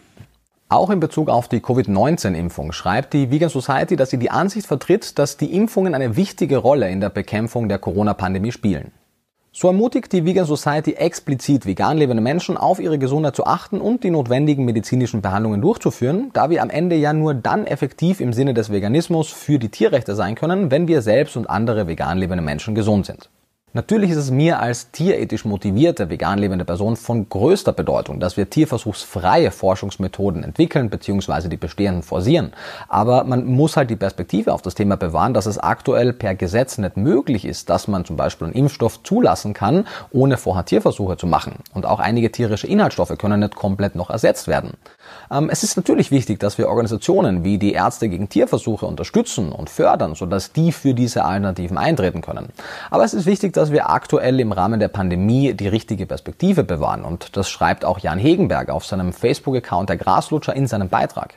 Auch 0.71 0.89
in 0.89 1.01
Bezug 1.01 1.27
auf 1.27 1.49
die 1.49 1.59
Covid-19-Impfung 1.59 2.71
schreibt 2.71 3.11
die 3.11 3.29
Vegan 3.29 3.49
Society, 3.49 3.97
dass 3.97 4.09
sie 4.09 4.17
die 4.17 4.31
Ansicht 4.31 4.65
vertritt, 4.65 5.19
dass 5.19 5.35
die 5.35 5.53
Impfungen 5.53 5.93
eine 5.93 6.15
wichtige 6.15 6.55
Rolle 6.55 6.89
in 6.89 7.01
der 7.01 7.09
Bekämpfung 7.09 7.67
der 7.67 7.77
Corona-Pandemie 7.77 8.53
spielen. 8.53 8.93
So 9.51 9.67
ermutigt 9.67 10.13
die 10.13 10.23
Vegan 10.23 10.45
Society 10.45 10.93
explizit 10.93 11.65
vegan 11.65 11.97
lebende 11.97 12.23
Menschen 12.23 12.55
auf 12.55 12.79
ihre 12.79 12.97
Gesundheit 12.97 13.35
zu 13.35 13.45
achten 13.45 13.81
und 13.81 14.05
die 14.05 14.11
notwendigen 14.11 14.63
medizinischen 14.63 15.21
Behandlungen 15.21 15.59
durchzuführen, 15.59 16.29
da 16.31 16.49
wir 16.49 16.61
am 16.61 16.69
Ende 16.69 16.95
ja 16.95 17.11
nur 17.11 17.33
dann 17.33 17.67
effektiv 17.67 18.21
im 18.21 18.31
Sinne 18.31 18.53
des 18.53 18.71
Veganismus 18.71 19.27
für 19.27 19.59
die 19.59 19.67
Tierrechte 19.67 20.15
sein 20.15 20.35
können, 20.35 20.71
wenn 20.71 20.87
wir 20.87 21.01
selbst 21.01 21.35
und 21.35 21.49
andere 21.49 21.87
vegan 21.87 22.17
lebende 22.17 22.45
Menschen 22.45 22.75
gesund 22.75 23.05
sind. 23.05 23.29
Natürlich 23.73 24.11
ist 24.11 24.17
es 24.17 24.31
mir 24.31 24.59
als 24.59 24.91
tierethisch 24.91 25.45
motivierte, 25.45 26.09
vegan 26.09 26.39
lebende 26.39 26.65
Person 26.65 26.97
von 26.97 27.29
größter 27.29 27.71
Bedeutung, 27.71 28.19
dass 28.19 28.35
wir 28.35 28.49
tierversuchsfreie 28.49 29.49
Forschungsmethoden 29.49 30.43
entwickeln 30.43 30.89
bzw. 30.89 31.47
die 31.47 31.55
bestehenden 31.55 32.03
forcieren. 32.03 32.51
Aber 32.89 33.23
man 33.23 33.45
muss 33.45 33.77
halt 33.77 33.89
die 33.89 33.95
Perspektive 33.95 34.51
auf 34.51 34.61
das 34.61 34.75
Thema 34.75 34.97
bewahren, 34.97 35.33
dass 35.33 35.45
es 35.45 35.57
aktuell 35.57 36.11
per 36.11 36.35
Gesetz 36.35 36.79
nicht 36.79 36.97
möglich 36.97 37.45
ist, 37.45 37.69
dass 37.69 37.87
man 37.87 38.03
zum 38.03 38.17
Beispiel 38.17 38.47
einen 38.47 38.55
Impfstoff 38.55 39.03
zulassen 39.03 39.53
kann, 39.53 39.87
ohne 40.11 40.35
vorher 40.35 40.65
Tierversuche 40.65 41.15
zu 41.15 41.25
machen. 41.25 41.53
Und 41.73 41.85
auch 41.85 42.01
einige 42.01 42.29
tierische 42.29 42.67
Inhaltsstoffe 42.67 43.17
können 43.17 43.39
nicht 43.39 43.55
komplett 43.55 43.95
noch 43.95 44.09
ersetzt 44.09 44.49
werden. 44.49 44.73
Ähm, 45.29 45.49
es 45.51 45.63
ist 45.63 45.75
natürlich 45.75 46.11
wichtig, 46.11 46.39
dass 46.39 46.57
wir 46.57 46.69
Organisationen 46.69 47.43
wie 47.43 47.57
die 47.57 47.73
Ärzte 47.73 48.09
gegen 48.09 48.29
Tierversuche 48.29 48.85
unterstützen 48.85 49.51
und 49.51 49.69
fördern, 49.69 50.15
sodass 50.15 50.53
die 50.53 50.71
für 50.71 50.93
diese 50.93 51.25
Alternativen 51.25 51.77
eintreten 51.77 52.21
können. 52.21 52.49
Aber 52.89 53.03
es 53.03 53.13
ist 53.13 53.25
wichtig, 53.25 53.53
dass 53.53 53.71
wir 53.71 53.89
aktuell 53.89 54.39
im 54.39 54.51
Rahmen 54.51 54.79
der 54.79 54.87
Pandemie 54.87 55.53
die 55.53 55.67
richtige 55.67 56.05
Perspektive 56.05 56.63
bewahren. 56.63 57.03
Und 57.03 57.37
das 57.37 57.49
schreibt 57.49 57.85
auch 57.85 57.99
Jan 57.99 58.19
Hegenberg 58.19 58.69
auf 58.69 58.85
seinem 58.85 59.13
Facebook-Account 59.13 59.89
der 59.89 59.97
Graslutscher 59.97 60.55
in 60.55 60.67
seinem 60.67 60.89
Beitrag. 60.89 61.35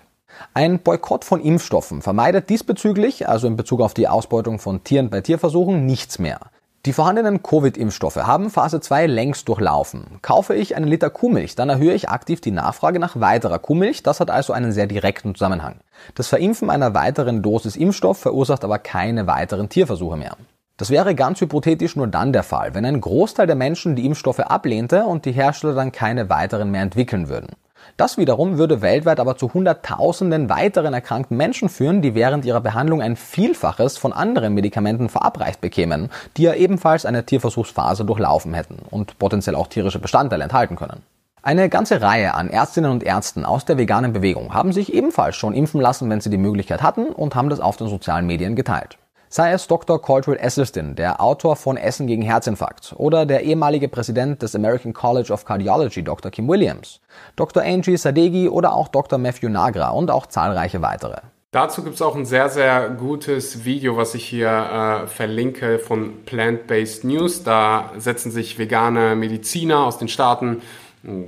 Ein 0.53 0.81
Boykott 0.81 1.25
von 1.25 1.41
Impfstoffen 1.41 2.03
vermeidet 2.03 2.51
diesbezüglich, 2.51 3.29
also 3.29 3.47
in 3.47 3.57
Bezug 3.57 3.81
auf 3.81 3.95
die 3.95 4.09
Ausbeutung 4.09 4.59
von 4.59 4.83
Tieren 4.83 5.11
bei 5.11 5.21
Tierversuchen, 5.21 5.87
nichts 5.87 6.19
mehr. 6.19 6.41
Die 6.87 6.93
vorhandenen 6.93 7.43
Covid-Impfstoffe 7.43 8.17
haben 8.17 8.51
Phase 8.51 8.79
2 8.79 9.07
längst 9.07 9.49
durchlaufen. 9.49 10.19
Kaufe 10.21 10.55
ich 10.55 10.77
einen 10.77 10.87
Liter 10.87 11.09
Kuhmilch, 11.09 11.55
dann 11.55 11.71
erhöhe 11.71 11.95
ich 11.95 12.11
aktiv 12.11 12.43
die 12.43 12.51
Nachfrage 12.51 12.99
nach 12.99 13.19
weiterer 13.19 13.59
Kuhmilch. 13.59 14.03
Das 14.03 14.21
hat 14.21 14.31
also 14.31 14.53
einen 14.53 14.71
sehr 14.71 14.87
direkten 14.87 15.35
Zusammenhang. 15.35 15.77
Das 16.15 16.29
Verimpfen 16.29 16.69
einer 16.69 16.93
weiteren 16.93 17.41
Dosis 17.41 17.77
Impfstoff 17.77 18.19
verursacht 18.19 18.65
aber 18.65 18.79
keine 18.79 19.27
weiteren 19.27 19.71
Tierversuche 19.71 20.19
mehr. 20.19 20.37
Das 20.77 20.91
wäre 20.91 21.15
ganz 21.15 21.41
hypothetisch 21.41 21.97
nur 21.97 22.07
dann 22.07 22.35
der 22.35 22.43
Fall, 22.43 22.75
wenn 22.75 22.85
ein 22.85 23.01
Großteil 23.01 23.47
der 23.47 23.57
Menschen 23.57 23.97
die 23.97 24.05
Impfstoffe 24.05 24.41
ablehnte 24.41 25.05
und 25.05 25.25
die 25.25 25.33
Hersteller 25.33 25.75
dann 25.75 25.91
keine 25.91 26.29
weiteren 26.29 26.71
mehr 26.71 26.83
entwickeln 26.83 27.31
würden. 27.31 27.57
Das 27.97 28.19
wiederum 28.19 28.59
würde 28.59 28.83
weltweit 28.83 29.21
aber 29.21 29.37
zu 29.37 29.55
Hunderttausenden 29.55 30.49
weiteren 30.49 30.95
erkrankten 30.95 31.37
Menschen 31.37 31.69
führen, 31.69 32.03
die 32.03 32.17
während 32.17 32.45
ihrer 32.45 32.61
Behandlung 32.61 33.01
ein 33.01 33.15
Vielfaches 33.15 33.99
von 33.99 34.13
anderen 34.13 34.53
Medikamenten 34.53 35.09
verabreicht 35.09 35.61
bekämen, 35.61 36.11
die 36.37 36.43
ja 36.43 36.55
ebenfalls 36.55 37.07
eine 37.07 37.25
Tierversuchsphase 37.25 38.05
durchlaufen 38.05 38.53
hätten 38.53 38.79
und 38.91 39.17
potenziell 39.21 39.55
auch 39.55 39.69
tierische 39.69 40.01
Bestandteile 40.01 40.43
enthalten 40.43 40.75
können. 40.75 41.03
Eine 41.41 41.69
ganze 41.69 42.03
Reihe 42.03 42.35
an 42.35 42.51
Ärztinnen 42.51 42.91
und 42.91 43.05
Ärzten 43.05 43.45
aus 43.45 43.65
der 43.65 43.79
veganen 43.79 44.13
Bewegung 44.13 44.55
haben 44.55 44.73
sich 44.73 44.93
ebenfalls 44.93 45.37
schon 45.37 45.55
impfen 45.55 45.81
lassen, 45.81 46.11
wenn 46.11 46.21
sie 46.21 46.31
die 46.31 46.39
Möglichkeit 46.39 46.83
hatten 46.83 47.07
und 47.07 47.37
haben 47.37 47.51
das 47.51 47.61
auf 47.61 47.77
den 47.77 47.87
sozialen 47.87 48.27
Medien 48.27 48.57
geteilt 48.57 48.99
sei 49.35 49.51
es 49.51 49.67
Dr. 49.67 50.01
Caldwell 50.01 50.37
Esselstyn, 50.37 50.95
der 50.95 51.21
Autor 51.21 51.57
von 51.57 51.77
Essen 51.77 52.07
gegen 52.07 52.23
Herzinfarkt, 52.23 52.95
oder 52.99 53.27
der 53.27 53.43
ehemalige 53.43 53.89
Präsident 53.89 54.41
des 54.43 54.55
American 54.55 54.93
College 54.93 55.33
of 55.33 55.45
Cardiology, 55.45 56.05
Dr. 56.05 56.31
Kim 56.31 56.47
Williams, 56.47 57.01
Dr. 57.35 57.65
Angie 57.65 57.97
Sadeghi 57.97 58.49
oder 58.49 58.73
auch 58.73 58.87
Dr. 58.87 59.19
Matthew 59.19 59.49
Nagra 59.49 59.89
und 59.91 60.13
auch 60.13 60.27
zahlreiche 60.27 60.83
weitere. 60.83 61.17
Dazu 61.51 61.83
gibt 61.83 61.97
es 61.97 62.03
auch 62.03 62.15
ein 62.15 62.25
sehr, 62.27 62.49
sehr 62.49 62.91
gutes 62.91 63.65
Video, 63.65 63.97
was 63.97 64.15
ich 64.15 64.25
hier 64.25 64.49
äh, 64.49 65.07
verlinke 65.09 65.81
von 65.81 66.25
Plant-Based 66.25 67.03
News. 67.03 67.43
Da 67.43 67.91
setzen 67.97 68.31
sich 68.31 68.59
vegane 68.59 69.17
Mediziner 69.17 69.85
aus 69.85 69.99
den 69.99 70.09
Staaten 70.09 70.63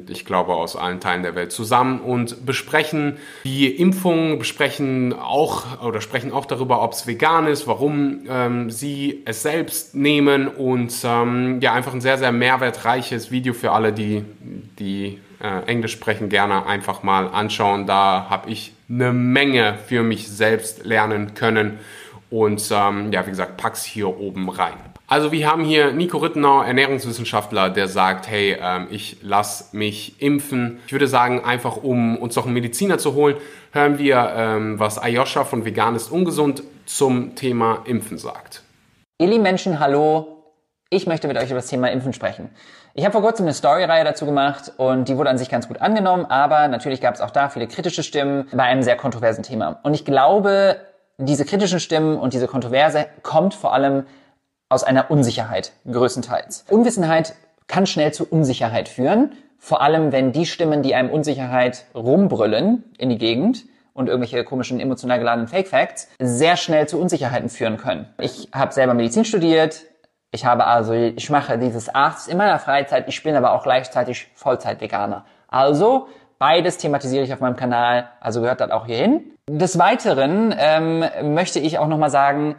ich 0.08 0.24
glaube 0.24 0.54
aus 0.54 0.76
allen 0.76 1.00
Teilen 1.00 1.22
der 1.22 1.34
Welt 1.34 1.52
zusammen 1.52 2.00
und 2.00 2.46
besprechen 2.46 3.18
die 3.44 3.66
Impfung, 3.66 4.38
besprechen 4.38 5.12
auch 5.12 5.82
oder 5.82 6.00
sprechen 6.00 6.32
auch 6.32 6.46
darüber, 6.46 6.82
ob 6.82 6.92
es 6.92 7.06
vegan 7.06 7.46
ist, 7.46 7.66
warum 7.66 8.20
ähm, 8.28 8.70
sie 8.70 9.22
es 9.26 9.42
selbst 9.42 9.94
nehmen 9.94 10.48
und 10.48 10.94
ähm, 11.04 11.60
ja 11.60 11.72
einfach 11.72 11.92
ein 11.92 12.00
sehr 12.00 12.18
sehr 12.18 12.32
mehrwertreiches 12.32 13.30
Video 13.30 13.52
für 13.52 13.72
alle, 13.72 13.92
die 13.92 14.24
die 14.78 15.18
äh, 15.42 15.64
Englisch 15.66 15.92
sprechen, 15.92 16.28
gerne 16.28 16.66
einfach 16.66 17.02
mal 17.02 17.28
anschauen. 17.28 17.86
Da 17.86 18.26
habe 18.30 18.50
ich 18.50 18.72
eine 18.88 19.12
Menge 19.12 19.78
für 19.86 20.02
mich 20.02 20.28
selbst 20.28 20.84
lernen 20.84 21.34
können 21.34 21.78
und 22.30 22.66
ähm, 22.70 23.12
ja 23.12 23.26
wie 23.26 23.30
gesagt 23.30 23.56
pack's 23.56 23.84
hier 23.84 24.08
oben 24.08 24.48
rein. 24.48 24.95
Also 25.08 25.30
wir 25.30 25.48
haben 25.48 25.62
hier 25.64 25.92
Nico 25.92 26.18
Rittenau, 26.18 26.62
Ernährungswissenschaftler, 26.62 27.70
der 27.70 27.86
sagt, 27.86 28.28
hey, 28.28 28.58
ähm, 28.60 28.88
ich 28.90 29.18
lasse 29.22 29.76
mich 29.76 30.20
impfen. 30.20 30.80
Ich 30.86 30.92
würde 30.92 31.06
sagen, 31.06 31.44
einfach 31.44 31.76
um 31.76 32.18
uns 32.18 32.34
noch 32.34 32.44
einen 32.44 32.54
Mediziner 32.54 32.98
zu 32.98 33.14
holen, 33.14 33.36
hören 33.70 33.98
wir, 33.98 34.32
ähm, 34.34 34.80
was 34.80 34.98
Ayosha 34.98 35.44
von 35.44 35.64
Vegan 35.64 35.94
ist 35.94 36.10
ungesund 36.10 36.64
zum 36.86 37.36
Thema 37.36 37.84
Impfen 37.84 38.18
sagt. 38.18 38.62
Ihr 39.18 39.28
lieben 39.28 39.44
Menschen, 39.44 39.78
hallo. 39.78 40.42
Ich 40.90 41.06
möchte 41.06 41.28
mit 41.28 41.36
euch 41.36 41.46
über 41.46 41.56
das 41.56 41.68
Thema 41.68 41.88
Impfen 41.92 42.12
sprechen. 42.12 42.50
Ich 42.94 43.04
habe 43.04 43.12
vor 43.12 43.22
kurzem 43.22 43.46
eine 43.46 43.54
Story-Reihe 43.54 44.02
dazu 44.02 44.26
gemacht 44.26 44.72
und 44.76 45.08
die 45.08 45.16
wurde 45.16 45.30
an 45.30 45.38
sich 45.38 45.48
ganz 45.48 45.68
gut 45.68 45.80
angenommen, 45.80 46.24
aber 46.24 46.66
natürlich 46.66 47.00
gab 47.00 47.14
es 47.14 47.20
auch 47.20 47.30
da 47.30 47.48
viele 47.48 47.68
kritische 47.68 48.02
Stimmen 48.02 48.48
bei 48.52 48.64
einem 48.64 48.82
sehr 48.82 48.96
kontroversen 48.96 49.44
Thema. 49.44 49.78
Und 49.84 49.94
ich 49.94 50.04
glaube, 50.04 50.78
diese 51.18 51.44
kritischen 51.44 51.78
Stimmen 51.78 52.18
und 52.18 52.34
diese 52.34 52.48
Kontroverse 52.48 53.06
kommt 53.22 53.54
vor 53.54 53.72
allem 53.72 54.04
aus 54.68 54.84
einer 54.84 55.10
Unsicherheit 55.10 55.72
größtenteils. 55.90 56.64
Unwissenheit 56.70 57.34
kann 57.66 57.86
schnell 57.86 58.12
zu 58.12 58.26
Unsicherheit 58.26 58.88
führen, 58.88 59.32
vor 59.58 59.80
allem 59.80 60.12
wenn 60.12 60.32
die 60.32 60.46
Stimmen, 60.46 60.82
die 60.82 60.94
einem 60.94 61.10
Unsicherheit 61.10 61.86
rumbrüllen 61.94 62.84
in 62.98 63.10
die 63.10 63.18
Gegend 63.18 63.64
und 63.94 64.08
irgendwelche 64.08 64.44
komischen 64.44 64.78
emotional 64.78 65.18
geladenen 65.18 65.48
Fake 65.48 65.68
Facts, 65.68 66.08
sehr 66.18 66.56
schnell 66.56 66.86
zu 66.86 67.00
Unsicherheiten 67.00 67.48
führen 67.48 67.78
können. 67.78 68.06
Ich 68.20 68.48
habe 68.54 68.72
selber 68.72 68.94
Medizin 68.94 69.24
studiert, 69.24 69.82
ich 70.32 70.44
habe 70.44 70.66
also, 70.66 70.92
ich 70.92 71.30
mache 71.30 71.58
dieses 71.58 71.94
Arzt 71.94 72.28
in 72.28 72.36
meiner 72.36 72.58
Freizeit, 72.58 73.08
ich 73.08 73.22
bin 73.22 73.34
aber 73.36 73.52
auch 73.52 73.62
gleichzeitig 73.62 74.28
Vollzeit-Veganer. 74.34 75.24
Also 75.48 76.08
beides 76.38 76.76
thematisiere 76.76 77.24
ich 77.24 77.32
auf 77.32 77.40
meinem 77.40 77.56
Kanal, 77.56 78.10
also 78.20 78.42
gehört 78.42 78.60
das 78.60 78.70
auch 78.70 78.86
hier 78.86 78.98
hin. 78.98 79.32
Des 79.48 79.78
Weiteren 79.78 80.54
ähm, 80.58 81.04
möchte 81.34 81.58
ich 81.58 81.78
auch 81.78 81.88
nochmal 81.88 82.10
sagen, 82.10 82.56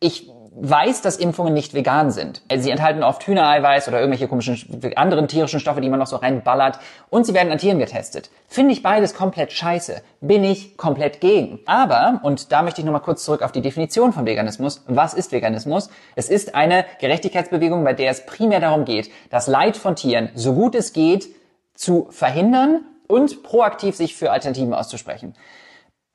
ich 0.00 0.30
weiß, 0.60 1.02
dass 1.02 1.16
Impfungen 1.16 1.54
nicht 1.54 1.74
vegan 1.74 2.10
sind. 2.10 2.42
Sie 2.56 2.70
enthalten 2.70 3.02
oft 3.02 3.24
Hühnereiweiß 3.26 3.88
oder 3.88 4.00
irgendwelche 4.00 4.26
komischen 4.26 4.80
anderen 4.96 5.28
tierischen 5.28 5.60
Stoffe, 5.60 5.80
die 5.80 5.88
man 5.88 5.98
noch 5.98 6.06
so 6.06 6.16
reinballert. 6.16 6.80
Und 7.10 7.26
sie 7.26 7.34
werden 7.34 7.52
an 7.52 7.58
Tieren 7.58 7.78
getestet. 7.78 8.30
Finde 8.48 8.72
ich 8.72 8.82
beides 8.82 9.14
komplett 9.14 9.52
scheiße. 9.52 10.02
Bin 10.20 10.42
ich 10.42 10.76
komplett 10.76 11.20
gegen. 11.20 11.60
Aber, 11.66 12.20
und 12.22 12.50
da 12.50 12.62
möchte 12.62 12.80
ich 12.80 12.84
nochmal 12.84 13.02
kurz 13.02 13.24
zurück 13.24 13.42
auf 13.42 13.52
die 13.52 13.60
Definition 13.60 14.12
von 14.12 14.26
Veganismus. 14.26 14.82
Was 14.88 15.14
ist 15.14 15.30
Veganismus? 15.30 15.90
Es 16.16 16.28
ist 16.28 16.54
eine 16.54 16.84
Gerechtigkeitsbewegung, 17.00 17.84
bei 17.84 17.92
der 17.92 18.10
es 18.10 18.26
primär 18.26 18.60
darum 18.60 18.84
geht, 18.84 19.10
das 19.30 19.46
Leid 19.46 19.76
von 19.76 19.94
Tieren, 19.94 20.30
so 20.34 20.54
gut 20.54 20.74
es 20.74 20.92
geht, 20.92 21.28
zu 21.74 22.08
verhindern 22.10 22.80
und 23.06 23.42
proaktiv 23.44 23.94
sich 23.94 24.16
für 24.16 24.32
Alternativen 24.32 24.74
auszusprechen. 24.74 25.34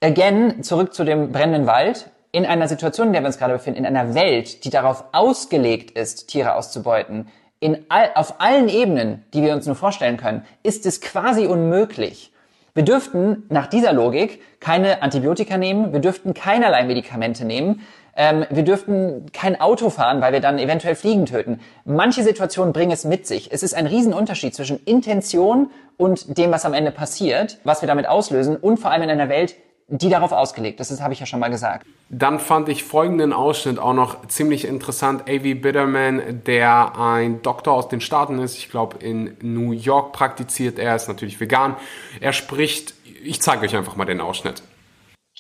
Again, 0.04 0.64
zurück 0.64 0.94
zu 0.94 1.06
dem 1.06 1.32
brennenden 1.32 1.66
Wald 1.66 2.10
in 2.34 2.46
einer 2.46 2.68
Situation, 2.68 3.08
in 3.08 3.14
der 3.14 3.22
wir 3.22 3.28
uns 3.28 3.38
gerade 3.38 3.54
befinden, 3.54 3.80
in 3.80 3.86
einer 3.86 4.16
Welt, 4.16 4.66
die 4.66 4.70
darauf 4.70 5.06
ausgelegt 5.14 5.92
ist, 5.92 6.28
Tiere 6.28 6.56
auszubeuten, 6.56 7.28
in 7.60 7.86
all, 7.88 8.10
auf 8.16 8.42
allen 8.42 8.68
Ebenen, 8.68 9.24
die 9.34 9.44
wir 9.44 9.54
uns 9.54 9.68
nur 9.68 9.76
vorstellen 9.76 10.18
können, 10.18 10.44
ist 10.64 10.86
es 10.86 11.00
quasi 11.00 11.46
unmöglich. 11.46 12.34
Wir 12.74 12.84
dürften 12.84 13.44
nach 13.50 13.68
dieser 13.68 13.94
Logik 13.94 14.42
keine 14.60 15.04
Antibiotika 15.04 15.58
nehmen, 15.58 15.94
wir 15.94 16.00
dürften 16.00 16.34
keinerlei 16.34 16.84
Medikamente 16.84 17.46
nehmen, 17.46 17.84
ähm, 18.16 18.46
wir 18.50 18.64
dürften 18.64 19.32
kein 19.32 19.62
Auto 19.62 19.92
fahren, 19.92 20.20
weil 20.20 20.34
wir 20.34 20.40
dann 20.40 20.58
eventuell 20.58 20.96
Fliegen 20.96 21.28
töten. 21.28 21.60
Manche 21.86 22.24
Situationen 22.24 22.74
bringen 22.74 22.92
es 22.92 23.06
mit 23.06 23.28
sich. 23.28 23.52
Es 23.52 23.62
ist 23.62 23.76
ein 23.76 23.86
Riesenunterschied 23.86 24.56
zwischen 24.56 24.80
Intention 24.86 25.70
und 25.98 26.36
dem, 26.38 26.52
was 26.52 26.66
am 26.66 26.74
Ende 26.74 26.92
passiert, 26.92 27.60
was 27.64 27.82
wir 27.82 27.88
damit 27.88 28.08
auslösen 28.08 28.58
und 28.58 28.78
vor 28.78 28.90
allem 28.90 29.04
in 29.04 29.12
einer 29.12 29.30
Welt, 29.30 29.56
die 29.98 30.10
darauf 30.10 30.32
ausgelegt 30.32 30.80
ist. 30.80 30.90
Das 30.90 31.02
habe 31.02 31.14
ich 31.14 31.20
ja 31.20 31.28
schon 31.28 31.40
mal 31.40 31.50
gesagt. 31.50 31.86
Dann 32.10 32.40
fand 32.40 32.68
ich 32.68 32.84
folgenden 32.84 33.32
Ausschnitt 33.32 33.78
auch 33.78 33.94
noch 33.94 34.28
ziemlich 34.28 34.66
interessant. 34.66 35.24
A.V. 35.24 35.62
Bitterman, 35.62 36.44
der 36.46 36.98
ein 36.98 37.44
Doktor 37.44 37.74
aus 37.74 37.90
den 37.90 38.02
Staaten 38.02 38.40
ist, 38.40 38.58
ich 38.58 38.72
glaube 38.72 38.98
in 39.06 39.38
New 39.42 39.72
York 39.72 40.12
praktiziert 40.12 40.80
er, 40.80 40.96
ist 40.96 41.08
natürlich 41.08 41.40
vegan. 41.40 41.76
Er 42.20 42.34
spricht, 42.34 42.96
ich 43.24 43.42
zeige 43.42 43.66
euch 43.66 43.76
einfach 43.76 43.96
mal 43.96 44.06
den 44.06 44.20
Ausschnitt. 44.20 44.64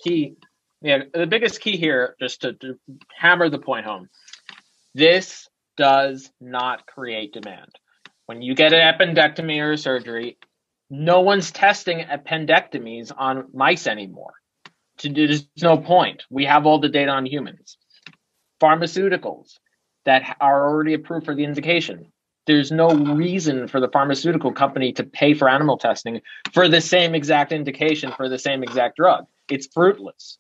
Key, 0.03 0.36
yeah, 0.83 1.03
the 1.13 1.25
biggest 1.25 1.60
key 1.60 1.75
here, 1.75 2.15
just 2.19 2.41
to, 2.41 2.53
to 2.53 2.75
hammer 3.19 3.50
the 3.50 3.57
point 3.57 3.88
home, 3.88 4.07
this 4.93 5.50
does 5.77 6.31
not 6.39 6.86
create 6.86 7.33
demand. 7.33 7.72
When 8.27 8.43
you 8.43 8.53
get 8.53 8.72
an 8.72 8.81
appendectomy 8.81 9.60
or 9.60 9.72
a 9.72 9.77
surgery, 9.77 10.38
no 10.91 11.22
one's 11.22 11.51
testing 11.51 12.01
appendectomies 12.01 13.12
on 13.15 13.45
mice 13.51 13.88
anymore. 13.88 14.33
There's 15.01 15.47
no 15.62 15.77
point. 15.77 16.23
We 16.29 16.45
have 16.45 16.65
all 16.65 16.79
the 16.79 16.89
data 16.89 17.12
on 17.12 17.25
humans. 17.25 17.77
Pharmaceuticals 18.62 19.59
that 20.05 20.38
are 20.39 20.67
already 20.67 20.93
approved 20.93 21.25
for 21.25 21.35
the 21.35 21.43
indication. 21.43 22.12
There's 22.45 22.71
no 22.71 22.89
reason 22.89 23.67
for 23.67 23.79
the 23.79 23.88
pharmaceutical 23.88 24.51
company 24.51 24.91
to 24.93 25.03
pay 25.03 25.33
for 25.33 25.47
animal 25.47 25.77
testing 25.77 26.21
for 26.51 26.67
the 26.67 26.81
same 26.81 27.15
exact 27.15 27.51
indication 27.53 28.12
for 28.12 28.27
the 28.27 28.38
same 28.38 28.63
exact 28.63 28.97
drug. 28.97 29.25
It's 29.50 29.67
fruitless. 29.67 30.38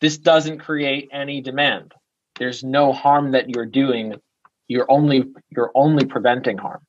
This 0.00 0.18
doesn't 0.18 0.58
create 0.58 1.08
any 1.12 1.40
demand. 1.40 1.94
There's 2.38 2.64
no 2.64 2.92
harm 2.92 3.30
that 3.32 3.48
you're 3.48 3.64
doing 3.64 4.16
you're 4.68 4.90
only 4.90 5.24
you're 5.50 5.70
only 5.74 6.04
preventing 6.04 6.58
harm. 6.58 6.80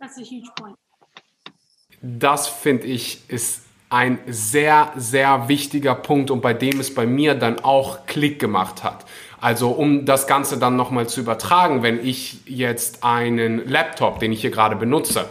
That's 0.00 0.18
a 0.18 0.24
huge 0.24 0.48
point. 0.56 0.76
Das 2.02 2.48
finde 2.48 2.86
ich 2.86 3.28
ist 3.28 3.67
ein 3.90 4.18
sehr, 4.26 4.92
sehr 4.96 5.48
wichtiger 5.48 5.94
Punkt 5.94 6.30
und 6.30 6.40
bei 6.40 6.52
dem 6.52 6.78
es 6.80 6.94
bei 6.94 7.06
mir 7.06 7.34
dann 7.34 7.60
auch 7.60 8.06
Klick 8.06 8.38
gemacht 8.38 8.84
hat. 8.84 9.06
Also 9.40 9.70
um 9.70 10.04
das 10.04 10.26
Ganze 10.26 10.58
dann 10.58 10.76
nochmal 10.76 11.08
zu 11.08 11.20
übertragen, 11.20 11.82
wenn 11.82 12.04
ich 12.04 12.38
jetzt 12.46 13.04
einen 13.04 13.66
Laptop, 13.68 14.18
den 14.18 14.32
ich 14.32 14.40
hier 14.40 14.50
gerade 14.50 14.76
benutze, 14.76 15.28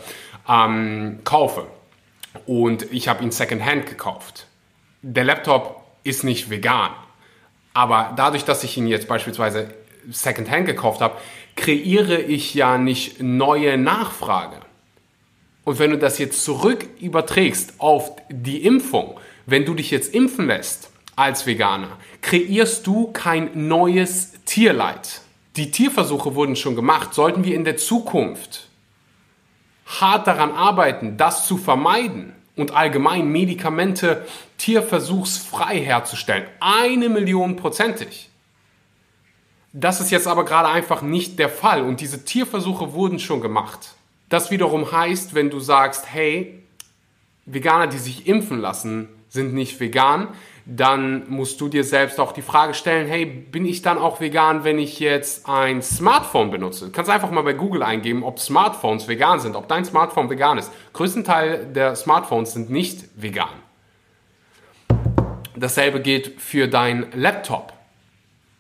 ähm, 0.48 1.20
kaufe 1.24 1.68
und 2.46 2.92
ich 2.92 3.08
habe 3.08 3.24
ihn 3.24 3.32
secondhand 3.32 3.86
gekauft. 3.86 4.48
Der 5.02 5.24
Laptop 5.24 5.84
ist 6.04 6.24
nicht 6.24 6.50
vegan, 6.50 6.92
aber 7.74 8.14
dadurch, 8.16 8.46
dass 8.46 8.64
ich 8.64 8.78
ihn 8.78 8.88
jetzt 8.88 9.08
beispielsweise 9.08 9.74
secondhand 10.10 10.66
gekauft 10.66 11.02
habe, 11.02 11.18
kreiere 11.56 12.20
ich 12.20 12.54
ja 12.54 12.78
nicht 12.78 13.22
neue 13.22 13.78
Nachfrage. 13.78 14.58
Und 15.68 15.80
wenn 15.80 15.92
du 15.92 15.98
das 15.98 16.18
jetzt 16.18 16.46
zurück 16.46 16.88
überträgst 17.02 17.74
auf 17.80 18.14
die 18.30 18.64
Impfung, 18.64 19.20
wenn 19.46 19.66
du 19.66 19.74
dich 19.74 19.92
jetzt 19.92 20.14
impfen 20.14 20.48
lässt 20.48 20.92
als 21.18 21.46
Veganer, 21.46 21.90
kreierst 22.22 22.88
du 22.88 23.12
kein 23.12 23.68
neues 23.68 24.32
Tierleid. 24.46 25.20
Die 25.58 25.70
Tierversuche 25.70 26.36
wurden 26.36 26.56
schon 26.56 26.78
gemacht. 26.78 27.14
Sollten 27.14 27.44
wir 27.44 27.54
in 27.54 27.66
der 27.66 27.76
Zukunft 27.76 28.70
hart 29.88 30.26
daran 30.26 30.52
arbeiten, 30.52 31.18
das 31.18 31.46
zu 31.46 31.58
vermeiden 31.58 32.34
und 32.56 32.72
allgemein 32.72 33.28
Medikamente 33.28 34.26
tierversuchsfrei 34.58 35.82
herzustellen, 35.82 36.46
eine 36.62 37.10
Million 37.10 37.58
prozentig. 37.58 38.30
Das 39.74 40.00
ist 40.00 40.12
jetzt 40.12 40.28
aber 40.28 40.46
gerade 40.46 40.70
einfach 40.70 41.02
nicht 41.02 41.38
der 41.38 41.50
Fall 41.50 41.82
und 41.82 42.00
diese 42.00 42.24
Tierversuche 42.24 42.94
wurden 42.94 43.20
schon 43.20 43.42
gemacht. 43.42 43.97
Das 44.30 44.52
wiederum 44.52 44.92
heißt, 44.92 45.36
wenn 45.36 45.50
du 45.50 45.60
sagst, 45.60 46.12
hey, 46.12 46.64
Veganer, 47.46 47.88
die 47.88 47.98
sich 47.98 48.28
impfen 48.28 48.60
lassen, 48.60 49.08
sind 49.30 49.54
nicht 49.54 49.80
vegan, 49.80 50.30
dann 50.66 51.30
musst 51.30 51.62
du 51.62 51.70
dir 51.70 51.86
selbst 51.86 52.20
auch 52.20 52.34
die 52.34 52.42
Frage 52.42 52.74
stellen, 52.74 53.08
hey, 53.08 53.26
bin 53.26 53.66
ich 53.66 53.82
dann 53.82 53.98
auch 53.98 54.20
vegan, 54.20 54.66
wenn 54.66 54.80
ich 54.80 55.00
jetzt 55.00 55.48
ein 55.48 55.82
Smartphone 55.82 56.52
benutze? 56.52 56.88
Du 56.88 56.92
kannst 56.92 57.10
einfach 57.10 57.32
mal 57.32 57.44
bei 57.44 57.54
Google 57.54 57.84
eingeben, 57.84 58.24
ob 58.24 58.40
Smartphones 58.40 59.08
vegan 59.08 59.40
sind, 59.40 59.56
ob 59.56 59.70
dein 59.70 59.86
Smartphone 59.86 60.30
vegan 60.30 60.58
ist. 60.58 60.72
Größten 60.92 61.24
Teil 61.24 61.68
der 61.68 61.96
Smartphones 61.96 62.52
sind 62.54 62.70
nicht 62.70 63.06
vegan. 63.16 63.48
Dasselbe 65.56 66.02
geht 66.02 66.42
für 66.42 66.68
dein 66.68 67.08
Laptop. 67.14 67.72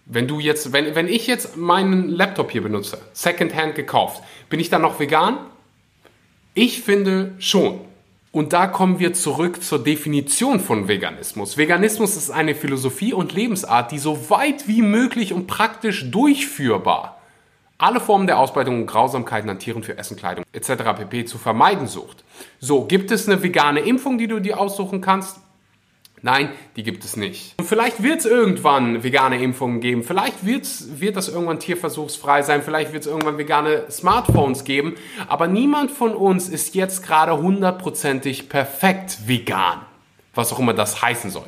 Wenn 0.05 0.27
du 0.27 0.39
jetzt, 0.39 0.71
wenn, 0.71 0.95
wenn 0.95 1.09
ich 1.09 1.27
jetzt 1.27 1.57
meinen 1.57 2.07
Laptop 2.09 2.51
hier 2.51 2.63
benutze, 2.63 2.99
Secondhand 3.11 3.75
gekauft, 3.75 4.23
bin 4.49 4.61
ich 4.61 4.69
dann 4.69 4.81
noch 4.81 4.97
vegan? 4.97 5.39
Ich 6.57 6.81
finde 6.81 7.33
schon. 7.37 7.81
Und 8.31 8.51
da 8.51 8.65
kommen 8.65 8.97
wir 8.97 9.13
zurück 9.13 9.61
zur 9.61 9.83
Definition 9.83 10.59
von 10.59 10.87
Veganismus. 10.87 11.55
Veganismus 11.55 12.17
ist 12.17 12.31
eine 12.31 12.55
Philosophie 12.55 13.13
und 13.13 13.31
Lebensart, 13.31 13.91
die 13.91 13.99
so 13.99 14.31
weit 14.31 14.67
wie 14.67 14.81
möglich 14.81 15.33
und 15.33 15.45
praktisch 15.45 16.09
durchführbar 16.09 17.21
alle 17.77 17.99
Formen 17.99 18.25
der 18.25 18.39
Ausbeutung 18.39 18.81
und 18.81 18.87
Grausamkeiten 18.87 19.51
an 19.51 19.59
Tieren 19.59 19.83
für 19.83 19.99
Essen, 19.99 20.17
Kleidung 20.17 20.45
etc. 20.51 20.69
pp. 20.97 21.25
zu 21.25 21.37
vermeiden 21.37 21.85
sucht. 21.85 22.23
So, 22.59 22.85
gibt 22.85 23.11
es 23.11 23.29
eine 23.29 23.43
vegane 23.43 23.81
Impfung, 23.81 24.17
die 24.17 24.27
du 24.27 24.39
dir 24.39 24.59
aussuchen 24.59 24.99
kannst? 24.99 25.37
Nein, 26.27 26.49
die 26.75 26.83
gibt 26.83 27.05
es 27.05 27.15
nicht. 27.15 27.53
Und 27.57 27.69
vielleicht 27.69 28.03
wird 28.03 28.19
es 28.19 28.25
irgendwann 28.25 29.01
vegane 29.01 29.41
Impfungen 29.41 29.79
geben, 29.79 30.03
vielleicht 30.03 30.45
wird's, 30.45 30.99
wird 30.99 31.15
das 31.15 31.29
irgendwann 31.29 31.61
tierversuchsfrei 31.61 32.41
sein, 32.41 32.61
vielleicht 32.61 32.91
wird 32.91 33.03
es 33.03 33.07
irgendwann 33.07 33.37
vegane 33.37 33.89
Smartphones 33.89 34.65
geben, 34.65 34.95
aber 35.29 35.47
niemand 35.47 35.89
von 35.89 36.13
uns 36.13 36.49
ist 36.49 36.75
jetzt 36.75 37.01
gerade 37.05 37.37
hundertprozentig 37.37 38.49
perfekt 38.49 39.19
vegan, 39.25 39.79
was 40.35 40.51
auch 40.51 40.59
immer 40.59 40.73
das 40.73 41.01
heißen 41.01 41.29
soll. 41.29 41.47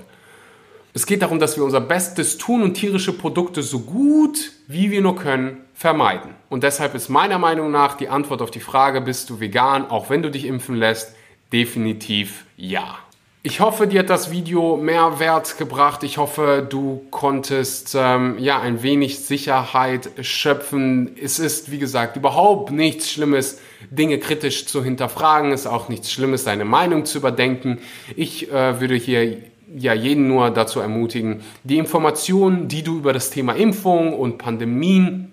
Es 0.93 1.05
geht 1.05 1.23
darum, 1.23 1.39
dass 1.39 1.57
wir 1.57 1.65
unser 1.65 1.81
Bestes 1.81 2.37
tun 2.37 2.63
und 2.63 2.75
tierische 2.75 3.11
Produkte 3.11 3.63
so 3.63 3.81
gut 3.81 4.53
wie 4.69 4.91
wir 4.91 5.01
nur 5.01 5.17
können 5.17 5.57
vermeiden. 5.73 6.35
Und 6.47 6.63
deshalb 6.63 6.95
ist 6.95 7.09
meiner 7.09 7.37
Meinung 7.37 7.69
nach 7.69 7.97
die 7.97 8.07
Antwort 8.07 8.41
auf 8.41 8.49
die 8.49 8.61
Frage, 8.61 9.01
bist 9.01 9.29
du 9.29 9.41
vegan, 9.41 9.89
auch 9.89 10.09
wenn 10.09 10.21
du 10.21 10.31
dich 10.31 10.45
impfen 10.45 10.75
lässt, 10.75 11.13
definitiv 11.51 12.45
ja. 12.55 12.97
Ich 13.41 13.61
hoffe, 13.61 13.87
dir 13.87 13.99
hat 14.01 14.09
das 14.09 14.31
Video 14.31 14.75
Mehrwert 14.75 15.57
gebracht. 15.57 16.03
Ich 16.03 16.17
hoffe, 16.17 16.67
du 16.69 17.05
konntest 17.09 17.95
ähm, 17.97 18.37
ja 18.37 18.59
ein 18.59 18.83
wenig 18.83 19.19
Sicherheit 19.19 20.09
schöpfen. 20.19 21.15
Es 21.15 21.39
ist, 21.39 21.71
wie 21.71 21.79
gesagt, 21.79 22.17
überhaupt 22.17 22.71
nichts 22.71 23.09
Schlimmes, 23.09 23.61
Dinge 23.91 24.19
kritisch 24.19 24.65
zu 24.65 24.83
hinterfragen. 24.83 25.53
Es 25.53 25.61
ist 25.61 25.67
auch 25.67 25.87
nichts 25.87 26.11
Schlimmes, 26.11 26.43
deine 26.43 26.65
Meinung 26.65 27.05
zu 27.05 27.19
überdenken. 27.19 27.79
Ich 28.17 28.51
äh, 28.51 28.81
würde 28.81 28.95
hier 28.95 29.37
ja 29.73 29.93
jeden 29.93 30.27
nur 30.27 30.49
dazu 30.49 30.81
ermutigen, 30.81 31.41
die 31.63 31.77
Informationen, 31.77 32.67
die 32.67 32.83
du 32.83 32.97
über 32.97 33.13
das 33.13 33.29
Thema 33.29 33.53
Impfung 33.53 34.19
und 34.19 34.37
Pandemien 34.37 35.31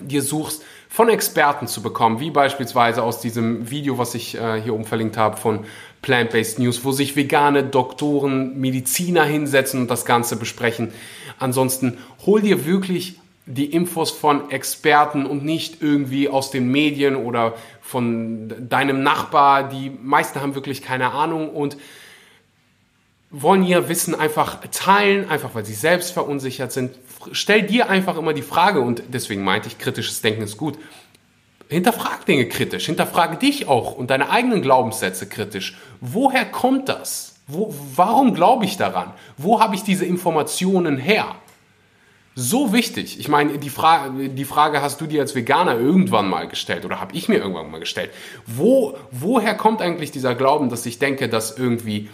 dir 0.00 0.22
suchst, 0.22 0.64
von 0.88 1.08
Experten 1.10 1.66
zu 1.66 1.82
bekommen, 1.82 2.18
wie 2.18 2.30
beispielsweise 2.30 3.02
aus 3.02 3.20
diesem 3.20 3.70
Video, 3.70 3.98
was 3.98 4.14
ich 4.14 4.36
äh, 4.36 4.60
hier 4.60 4.74
oben 4.74 4.84
verlinkt 4.84 5.16
habe 5.16 5.36
von 5.36 5.60
Plant-Based 6.02 6.58
News, 6.58 6.84
wo 6.84 6.92
sich 6.92 7.16
vegane 7.16 7.64
Doktoren, 7.64 8.58
Mediziner 8.58 9.24
hinsetzen 9.24 9.80
und 9.80 9.90
das 9.90 10.04
Ganze 10.04 10.36
besprechen. 10.36 10.92
Ansonsten 11.38 11.98
hol 12.24 12.40
dir 12.40 12.64
wirklich 12.64 13.18
die 13.46 13.66
Infos 13.66 14.10
von 14.10 14.50
Experten 14.50 15.24
und 15.24 15.44
nicht 15.44 15.80
irgendwie 15.80 16.28
aus 16.28 16.50
den 16.50 16.68
Medien 16.70 17.16
oder 17.16 17.54
von 17.80 18.52
deinem 18.68 19.02
Nachbar. 19.02 19.68
Die 19.70 19.90
meisten 19.90 20.40
haben 20.40 20.54
wirklich 20.54 20.82
keine 20.82 21.12
Ahnung 21.12 21.48
und 21.50 21.78
wollen 23.30 23.64
ihr 23.64 23.88
Wissen 23.88 24.14
einfach 24.14 24.60
teilen, 24.70 25.28
einfach 25.28 25.54
weil 25.54 25.64
sie 25.64 25.74
selbst 25.74 26.12
verunsichert 26.12 26.72
sind. 26.72 26.96
Stell 27.32 27.62
dir 27.62 27.88
einfach 27.88 28.16
immer 28.16 28.34
die 28.34 28.42
Frage 28.42 28.80
und 28.80 29.02
deswegen 29.08 29.42
meinte 29.42 29.68
ich, 29.68 29.78
kritisches 29.78 30.20
Denken 30.20 30.42
ist 30.42 30.56
gut. 30.56 30.78
Hinterfrag 31.68 32.24
Dinge 32.24 32.46
kritisch, 32.48 32.86
hinterfrage 32.86 33.36
dich 33.36 33.68
auch 33.68 33.94
und 33.94 34.10
deine 34.10 34.30
eigenen 34.30 34.62
Glaubenssätze 34.62 35.28
kritisch. 35.28 35.76
Woher 36.00 36.46
kommt 36.46 36.88
das? 36.88 37.34
Wo, 37.46 37.74
warum 37.94 38.34
glaube 38.34 38.64
ich 38.64 38.76
daran? 38.76 39.12
Wo 39.36 39.60
habe 39.60 39.74
ich 39.74 39.82
diese 39.82 40.04
Informationen 40.04 40.96
her? 40.98 41.34
So 42.34 42.72
wichtig. 42.72 43.18
Ich 43.18 43.28
meine, 43.28 43.58
die, 43.58 43.68
Fra 43.68 44.10
die 44.10 44.44
Frage 44.44 44.80
hast 44.80 45.00
du 45.00 45.06
dir 45.06 45.22
als 45.22 45.34
Veganer 45.34 45.76
irgendwann 45.76 46.28
mal 46.28 46.46
gestellt 46.46 46.84
oder 46.84 47.00
habe 47.00 47.14
ich 47.14 47.28
mir 47.28 47.38
irgendwann 47.38 47.70
mal 47.70 47.80
gestellt. 47.80 48.12
Wo, 48.46 48.96
woher 49.10 49.56
kommt 49.56 49.82
eigentlich 49.82 50.12
dieser 50.12 50.36
Glauben, 50.36 50.70
dass 50.70 50.86
ich 50.86 51.00
denke, 51.00 51.28
dass 51.28 51.58
irgendwie 51.58 52.08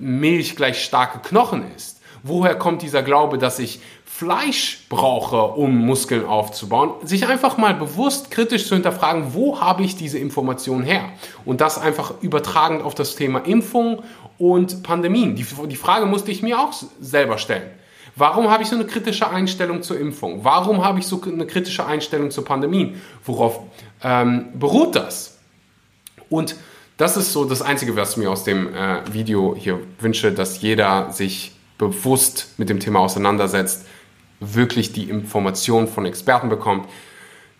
Milch 0.00 0.56
gleich 0.56 0.82
starke 0.82 1.20
Knochen 1.20 1.72
ist? 1.76 2.00
Woher 2.24 2.56
kommt 2.56 2.82
dieser 2.82 3.02
Glaube, 3.02 3.38
dass 3.38 3.58
ich 3.58 3.80
Fleisch 4.16 4.86
brauche, 4.90 5.42
um 5.42 5.76
Muskeln 5.76 6.24
aufzubauen, 6.24 6.92
sich 7.02 7.26
einfach 7.26 7.56
mal 7.56 7.74
bewusst 7.74 8.30
kritisch 8.30 8.68
zu 8.68 8.76
hinterfragen, 8.76 9.34
wo 9.34 9.60
habe 9.60 9.82
ich 9.82 9.96
diese 9.96 10.18
Information 10.18 10.84
her? 10.84 11.06
Und 11.44 11.60
das 11.60 11.78
einfach 11.78 12.14
übertragend 12.20 12.84
auf 12.84 12.94
das 12.94 13.16
Thema 13.16 13.40
Impfung 13.40 14.04
und 14.38 14.84
Pandemien. 14.84 15.34
Die, 15.34 15.44
die 15.66 15.74
Frage 15.74 16.06
musste 16.06 16.30
ich 16.30 16.44
mir 16.44 16.60
auch 16.60 16.72
selber 17.00 17.38
stellen. 17.38 17.68
Warum 18.14 18.48
habe 18.50 18.62
ich 18.62 18.68
so 18.68 18.76
eine 18.76 18.86
kritische 18.86 19.28
Einstellung 19.28 19.82
zur 19.82 19.98
Impfung? 19.98 20.44
Warum 20.44 20.84
habe 20.84 21.00
ich 21.00 21.08
so 21.08 21.20
eine 21.20 21.44
kritische 21.44 21.84
Einstellung 21.84 22.30
zur 22.30 22.44
Pandemien? 22.44 23.02
Worauf 23.24 23.62
ähm, 24.00 24.46
beruht 24.54 24.94
das? 24.94 25.38
Und 26.30 26.54
das 26.98 27.16
ist 27.16 27.32
so 27.32 27.44
das 27.46 27.62
Einzige, 27.62 27.96
was 27.96 28.12
ich 28.12 28.18
mir 28.18 28.30
aus 28.30 28.44
dem 28.44 28.72
äh, 28.72 29.12
Video 29.12 29.56
hier 29.58 29.80
wünsche, 29.98 30.30
dass 30.30 30.60
jeder 30.60 31.10
sich 31.10 31.50
bewusst 31.78 32.54
mit 32.58 32.68
dem 32.68 32.78
Thema 32.78 33.00
auseinandersetzt, 33.00 33.86
wirklich 34.40 34.92
die 34.92 35.08
Informationen 35.08 35.88
von 35.88 36.06
Experten 36.06 36.48
bekommt. 36.48 36.88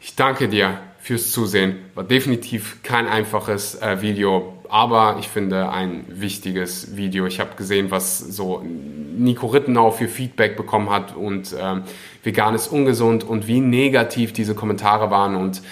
Ich 0.01 0.17
danke 0.17 0.49
dir 0.49 0.79
fürs 1.01 1.31
Zusehen. 1.33 1.77
War 1.95 2.05
definitiv 2.05 2.83
kein 2.83 3.07
einfaches 3.07 3.81
äh, 3.81 4.01
Video, 4.01 4.59
aber 4.69 5.17
ich 5.21 5.29
finde 5.29 5.71
ein 5.71 6.05
wichtiges 6.09 6.97
Video. 6.97 7.27
Ich 7.27 7.41
habe 7.41 7.57
gesehen, 7.57 7.91
was 7.91 8.19
so 8.19 8.63
Nico 8.63 9.47
Rittenau 9.47 9.91
für 9.91 10.09
Feedback 10.09 10.57
bekommen 10.57 10.91
hat 10.91 11.15
und 11.15 11.55
ähm, 11.61 11.83
vegan 12.23 12.55
ist 12.55 12.69
ungesund 12.69 13.23
und 13.23 13.47
wie 13.47 13.61
negativ 13.61 14.33
diese 14.33 14.55
Kommentare 14.55 15.11
waren. 15.11 15.37
Und 15.37 15.63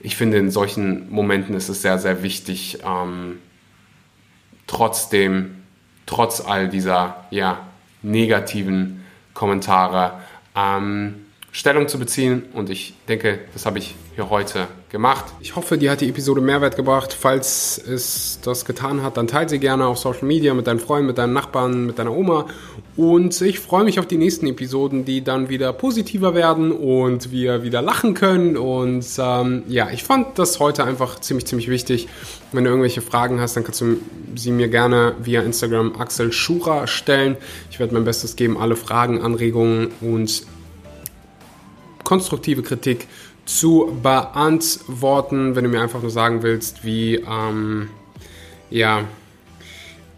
ich 0.00 0.16
finde, 0.16 0.38
in 0.38 0.50
solchen 0.50 1.10
Momenten 1.10 1.54
ist 1.54 1.68
es 1.68 1.82
sehr, 1.82 1.98
sehr 1.98 2.22
wichtig, 2.22 2.78
ähm, 2.86 3.38
trotzdem, 4.68 5.62
trotz 6.06 6.40
all 6.40 6.68
dieser 6.68 7.24
ja, 7.30 7.58
negativen 8.02 9.04
Kommentare, 9.34 10.12
ähm, 10.56 11.26
Stellung 11.52 11.88
zu 11.88 11.98
beziehen 11.98 12.44
und 12.52 12.68
ich 12.68 12.94
denke, 13.08 13.40
das 13.54 13.64
habe 13.64 13.78
ich 13.78 13.94
hier 14.14 14.28
heute 14.28 14.66
gemacht. 14.90 15.24
Ich 15.40 15.56
hoffe, 15.56 15.78
dir 15.78 15.90
hat 15.90 16.02
die 16.02 16.08
Episode 16.08 16.42
Mehrwert 16.42 16.76
gebracht. 16.76 17.16
Falls 17.18 17.78
es 17.78 18.40
das 18.42 18.66
getan 18.66 19.02
hat, 19.02 19.16
dann 19.16 19.26
teile 19.26 19.48
sie 19.48 19.58
gerne 19.58 19.86
auf 19.86 19.98
Social 19.98 20.24
Media 20.24 20.52
mit 20.52 20.66
deinen 20.66 20.80
Freunden, 20.80 21.06
mit 21.06 21.16
deinen 21.16 21.32
Nachbarn, 21.32 21.86
mit 21.86 21.98
deiner 21.98 22.12
Oma 22.12 22.46
Und 22.96 23.38
ich 23.42 23.60
freue 23.60 23.84
mich 23.84 23.98
auf 23.98 24.06
die 24.06 24.16
nächsten 24.16 24.46
Episoden, 24.46 25.04
die 25.04 25.22
dann 25.22 25.50
wieder 25.50 25.74
positiver 25.74 26.34
werden 26.34 26.72
und 26.72 27.30
wir 27.30 27.62
wieder 27.62 27.82
lachen 27.82 28.14
können. 28.14 28.56
Und 28.56 29.06
ähm, 29.18 29.64
ja, 29.68 29.90
ich 29.90 30.02
fand 30.02 30.38
das 30.38 30.60
heute 30.60 30.84
einfach 30.84 31.20
ziemlich, 31.20 31.46
ziemlich 31.46 31.68
wichtig. 31.68 32.08
Wenn 32.52 32.64
du 32.64 32.70
irgendwelche 32.70 33.02
Fragen 33.02 33.38
hast, 33.38 33.54
dann 33.54 33.64
kannst 33.64 33.82
du 33.82 33.98
sie 34.34 34.50
mir 34.50 34.68
gerne 34.68 35.14
via 35.20 35.42
Instagram 35.42 35.94
Axel 35.96 36.32
Schura 36.32 36.86
stellen. 36.86 37.36
Ich 37.70 37.78
werde 37.78 37.92
mein 37.92 38.04
Bestes 38.04 38.34
geben, 38.34 38.56
alle 38.56 38.76
Fragen, 38.76 39.20
Anregungen 39.20 39.88
und 40.00 40.46
konstruktive 42.02 42.62
Kritik 42.62 43.08
zu 43.44 43.94
beantworten. 44.02 45.54
Wenn 45.54 45.64
du 45.64 45.70
mir 45.70 45.82
einfach 45.82 46.00
nur 46.00 46.10
sagen 46.10 46.42
willst, 46.42 46.82
wie, 46.82 47.16
ähm, 47.16 47.88
ja, 48.70 49.04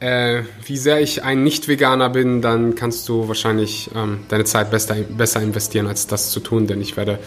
äh, 0.01 0.43
wie 0.65 0.77
sehr 0.77 1.01
ich 1.01 1.25
ein 1.25 1.43
Nicht-Veganer 1.43 2.11
bin, 2.11 2.41
dann 2.41 2.75
kannst 2.75 3.09
du 3.09 3.29
wahrscheinlich 3.29 3.91
ähm, 3.95 4.21
deine 4.29 4.45
Zeit 4.45 4.71
besser, 4.71 4.95
besser 4.95 5.43
investieren, 5.43 5.87
als 5.87 6.07
das 6.07 6.31
zu 6.31 6.41
tun, 6.41 6.67
denn 6.67 6.81
ich 6.81 6.97
werde 6.97 7.19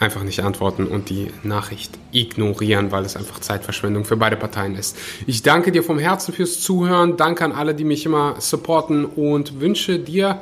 einfach 0.00 0.22
nicht 0.22 0.42
antworten 0.42 0.86
und 0.86 1.10
die 1.10 1.28
Nachricht 1.42 1.98
ignorieren, 2.12 2.92
weil 2.92 3.04
es 3.04 3.16
einfach 3.16 3.40
Zeitverschwendung 3.40 4.04
für 4.04 4.16
beide 4.16 4.36
Parteien 4.36 4.76
ist. 4.76 4.96
Ich 5.26 5.42
danke 5.42 5.72
dir 5.72 5.82
vom 5.82 5.98
Herzen 5.98 6.32
fürs 6.32 6.60
Zuhören, 6.60 7.16
danke 7.16 7.44
an 7.44 7.52
alle, 7.52 7.74
die 7.74 7.84
mich 7.84 8.06
immer 8.06 8.36
supporten 8.40 9.04
und 9.04 9.60
wünsche 9.60 9.98
dir 9.98 10.40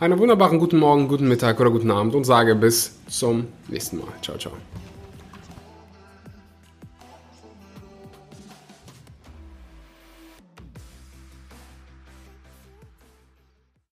einen 0.00 0.18
wunderbaren 0.18 0.58
guten 0.58 0.78
Morgen, 0.78 1.08
guten 1.08 1.28
Mittag 1.28 1.60
oder 1.60 1.70
guten 1.70 1.90
Abend 1.90 2.14
und 2.14 2.24
sage 2.24 2.54
bis 2.54 2.96
zum 3.08 3.46
nächsten 3.68 3.98
Mal. 3.98 4.08
Ciao, 4.22 4.36
ciao. 4.38 4.52